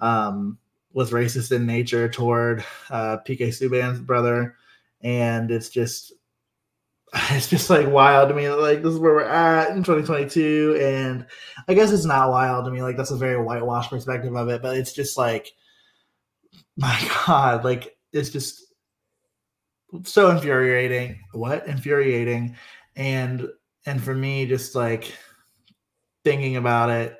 [0.00, 0.58] um,
[0.92, 4.56] was racist in nature toward uh, PK Subban's brother,
[5.00, 6.12] and it's just
[7.30, 8.48] it's just like wild to me.
[8.48, 11.26] Like this is where we're at in 2022, and
[11.68, 12.82] I guess it's not wild to me.
[12.82, 15.52] Like that's a very whitewashed perspective of it, but it's just like,
[16.76, 18.64] my God, like it's just
[20.04, 21.20] so infuriating.
[21.32, 22.56] What infuriating,
[22.96, 23.48] and
[23.86, 25.12] and for me just like
[26.24, 27.16] thinking about it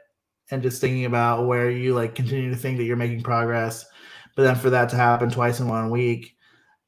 [0.50, 3.86] and just thinking about where you like continue to think that you're making progress
[4.36, 6.36] but then for that to happen twice in one week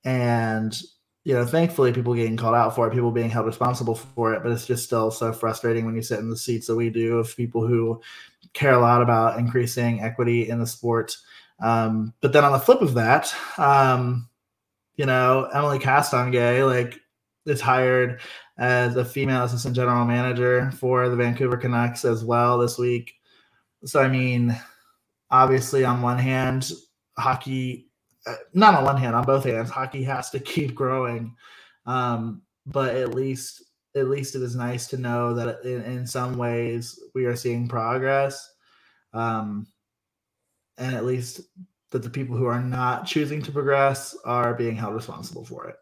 [0.05, 0.83] and
[1.25, 4.43] you know thankfully people getting called out for it people being held responsible for it
[4.43, 7.19] but it's just still so frustrating when you sit in the seats that we do
[7.19, 8.01] of people who
[8.53, 11.17] care a lot about increasing equity in the sport.
[11.61, 14.29] Um, but then on the flip of that um,
[14.97, 17.01] you know emily castonguay like
[17.47, 18.21] is hired
[18.59, 23.15] as a female assistant general manager for the Vancouver Canucks as well this week.
[23.85, 24.57] So, I mean,
[25.31, 26.71] obviously, on one hand,
[27.19, 27.89] hockey,
[28.27, 31.35] uh, not on one hand, on both hands, hockey has to keep growing.
[31.87, 33.63] Um, but at least,
[33.95, 37.69] at least it is nice to know that in, in some ways we are seeing
[37.69, 38.51] progress.
[39.13, 39.67] Um,
[40.79, 41.43] and at least
[41.91, 45.77] that the people who are not choosing to progress are being held responsible for it.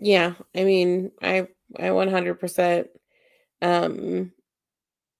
[0.00, 2.88] Yeah, I mean, I I 100%
[3.62, 4.32] um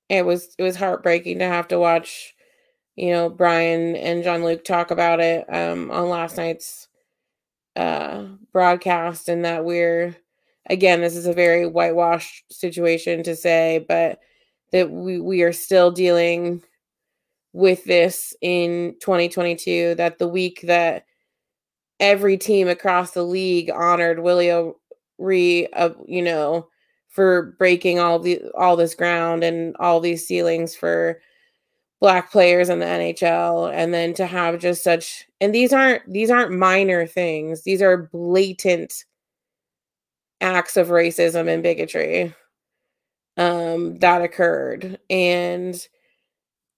[0.09, 2.35] it was it was heartbreaking to have to watch
[2.97, 6.89] you know Brian and Jean-Luc talk about it um on last night's
[7.76, 10.16] uh broadcast and that we're
[10.70, 14.20] again this is a very whitewashed situation to say but
[14.72, 16.62] that we we are still dealing
[17.53, 21.05] with this in 2022 that the week that
[22.01, 26.68] every team across the league honored Willie O'Ree, uh, you know,
[27.09, 31.20] for breaking all the all this ground and all these ceilings for
[32.01, 36.30] black players in the NHL and then to have just such and these aren't these
[36.30, 37.62] aren't minor things.
[37.62, 39.05] These are blatant
[40.40, 42.34] acts of racism and bigotry
[43.36, 45.88] um that occurred and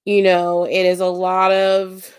[0.05, 2.17] you know, it is a lot of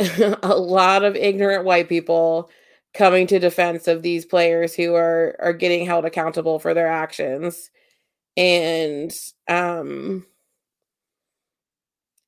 [0.42, 2.50] a lot of ignorant white people
[2.94, 7.70] coming to defense of these players who are are getting held accountable for their actions.
[8.36, 9.12] And
[9.48, 10.26] um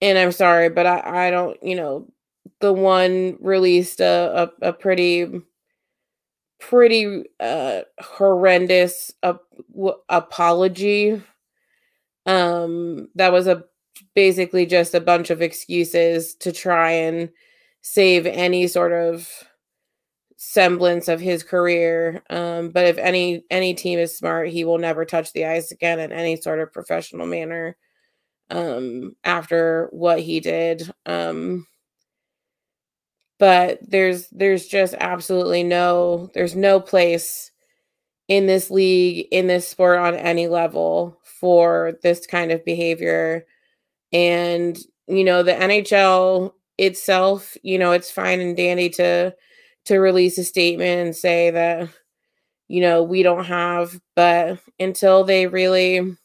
[0.00, 2.06] and i'm sorry but i i don't you know
[2.60, 5.26] the one released a a, a pretty
[6.58, 9.34] pretty uh horrendous uh,
[9.74, 11.20] w- apology.
[12.26, 13.64] Um that was a
[14.14, 17.30] basically just a bunch of excuses to try and
[17.82, 19.28] save any sort of
[20.36, 22.22] semblance of his career.
[22.30, 26.00] Um, but if any any team is smart, he will never touch the ice again
[26.00, 27.76] in any sort of professional manner
[28.50, 30.90] um, after what he did.
[31.06, 31.66] Um,
[33.38, 37.50] but there's there's just absolutely no there's no place
[38.28, 43.46] in this league in this sport on any level for this kind of behavior
[44.12, 44.78] and
[45.08, 49.34] you know the NHL itself, you know, it's fine and dandy to
[49.86, 51.88] to release a statement and say that
[52.68, 56.16] you know, we don't have but until they really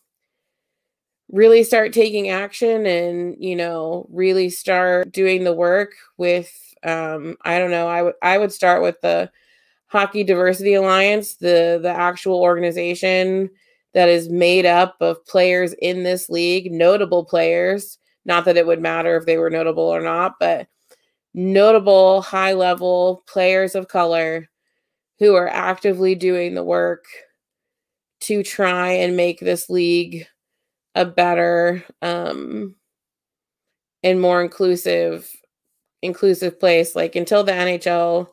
[1.31, 6.51] really start taking action and you know really start doing the work with
[6.83, 9.29] um i don't know i would i would start with the
[9.87, 13.49] hockey diversity alliance the the actual organization
[13.93, 18.81] that is made up of players in this league notable players not that it would
[18.81, 20.67] matter if they were notable or not but
[21.33, 24.49] notable high level players of color
[25.19, 27.05] who are actively doing the work
[28.21, 30.25] to try and make this league
[30.95, 32.75] a better um
[34.03, 35.29] and more inclusive
[36.01, 36.95] inclusive place.
[36.95, 38.27] Like until the NHL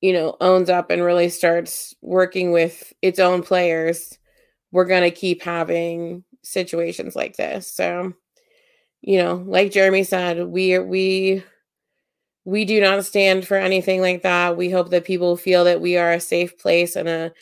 [0.00, 4.18] you know owns up and really starts working with its own players
[4.72, 7.66] we're going to keep having situations like this.
[7.66, 8.12] So
[9.02, 11.42] you know like Jeremy said we we
[12.44, 14.56] we do not stand for anything like that.
[14.56, 17.32] We hope that people feel that we are a safe place and a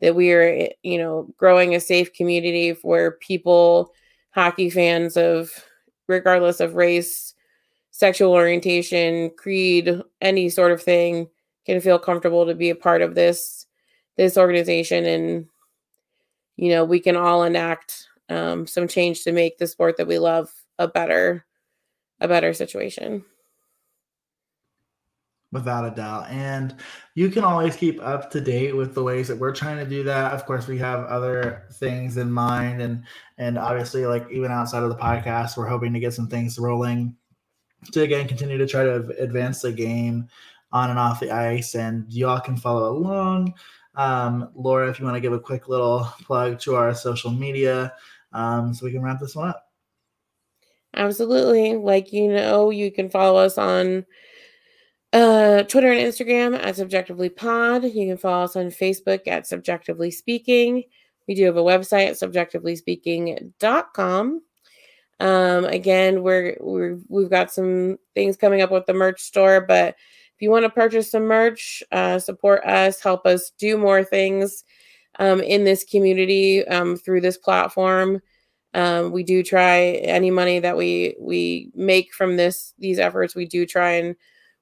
[0.00, 3.92] that we are, eh, you know, growing a safe community where people,
[4.30, 5.50] hockey fans of
[6.06, 7.34] regardless of race,
[7.90, 11.28] sexual orientation, creed, any sort of thing,
[11.66, 13.66] can feel comfortable to be a part of this
[14.16, 15.04] this organization.
[15.06, 15.46] And
[16.56, 20.18] you know we can all enact um, some change to make the sport that we
[20.18, 21.44] love a better
[22.20, 23.24] a better situation
[25.52, 26.28] without a doubt.
[26.28, 26.74] And
[27.14, 30.02] you can always keep up to date with the ways that we're trying to do
[30.04, 30.32] that.
[30.32, 33.04] Of course, we have other things in mind, and
[33.38, 37.16] and obviously, like even outside of the podcast, we're hoping to get some things rolling
[37.92, 40.28] to again continue to try to advance the game
[40.72, 41.74] on and off the ice.
[41.74, 43.54] And y'all can follow along.
[43.94, 47.94] Um, Laura, if you want to give a quick little plug to our social media,
[48.32, 49.67] um, so we can wrap this one up.
[50.94, 51.76] Absolutely.
[51.76, 54.06] Like you know, you can follow us on
[55.12, 57.82] uh, Twitter and Instagram at CBJectively Pod.
[57.84, 60.84] You can follow us on Facebook at CBJectively Speaking.
[61.26, 64.42] We do have a website at cbjectivelyspeaking.com.
[65.20, 69.96] Um, again, we're, we're we've got some things coming up with the merch store, but
[70.38, 74.62] if you want to purchase some merch, uh, support us, help us do more things
[75.18, 78.20] um, in this community um, through this platform.
[78.74, 83.34] Um, we do try any money that we we make from this these efforts.
[83.34, 84.14] We do try and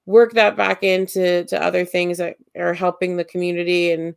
[0.07, 4.15] work that back into to other things that are helping the community and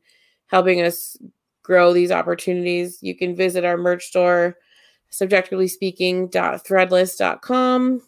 [0.47, 1.17] helping us
[1.63, 2.99] grow these opportunities.
[3.01, 4.57] You can visit our merch store,
[5.11, 6.27] cbjectively speaking.
[6.27, 8.01] speaking.threadless.com.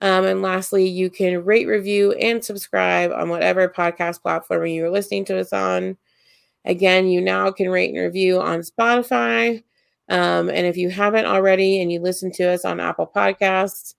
[0.00, 5.24] Um, and lastly, you can rate, review, and subscribe on whatever podcast platform you're listening
[5.26, 5.96] to us on.
[6.64, 9.62] Again, you now can rate and review on Spotify.
[10.08, 13.94] Um, and if you haven't already and you listen to us on Apple Podcasts,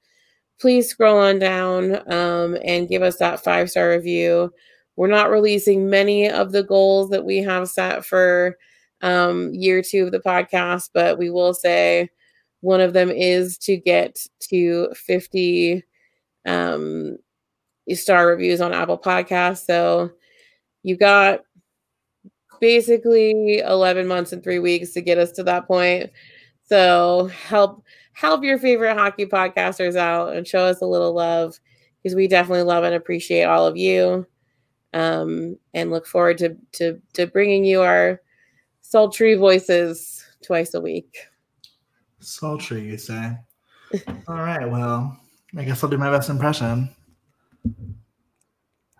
[0.59, 4.51] please scroll on down um, and give us that five star review.
[4.95, 8.57] We're not releasing many of the goals that we have set for
[9.01, 12.09] um, year two of the podcast, but we will say
[12.61, 14.17] one of them is to get
[14.49, 15.83] to 50
[16.45, 17.17] um,
[17.93, 19.65] star reviews on Apple Podcasts.
[19.65, 20.11] So
[20.83, 21.41] you got
[22.59, 26.11] basically 11 months and three weeks to get us to that point.
[26.65, 27.83] So help
[28.13, 31.59] help your favorite hockey podcasters out and show us a little love
[32.01, 34.27] because we definitely love and appreciate all of you
[34.93, 38.21] um, and look forward to, to, to bringing you our
[38.81, 41.17] sultry voices twice a week.
[42.19, 43.37] Sultry, you say?
[44.27, 44.69] all right.
[44.69, 45.17] Well,
[45.57, 46.93] I guess I'll do my best impression.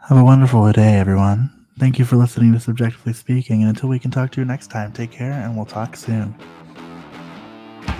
[0.07, 1.58] Have a wonderful day, everyone.
[1.79, 3.61] Thank you for listening to CBJectively Speaking.
[3.61, 6.35] And until we can talk to you next time, take care and we'll talk soon.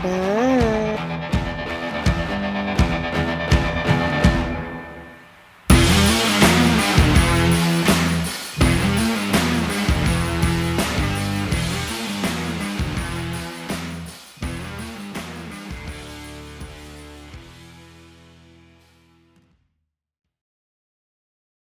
[0.03, 0.88] Bye.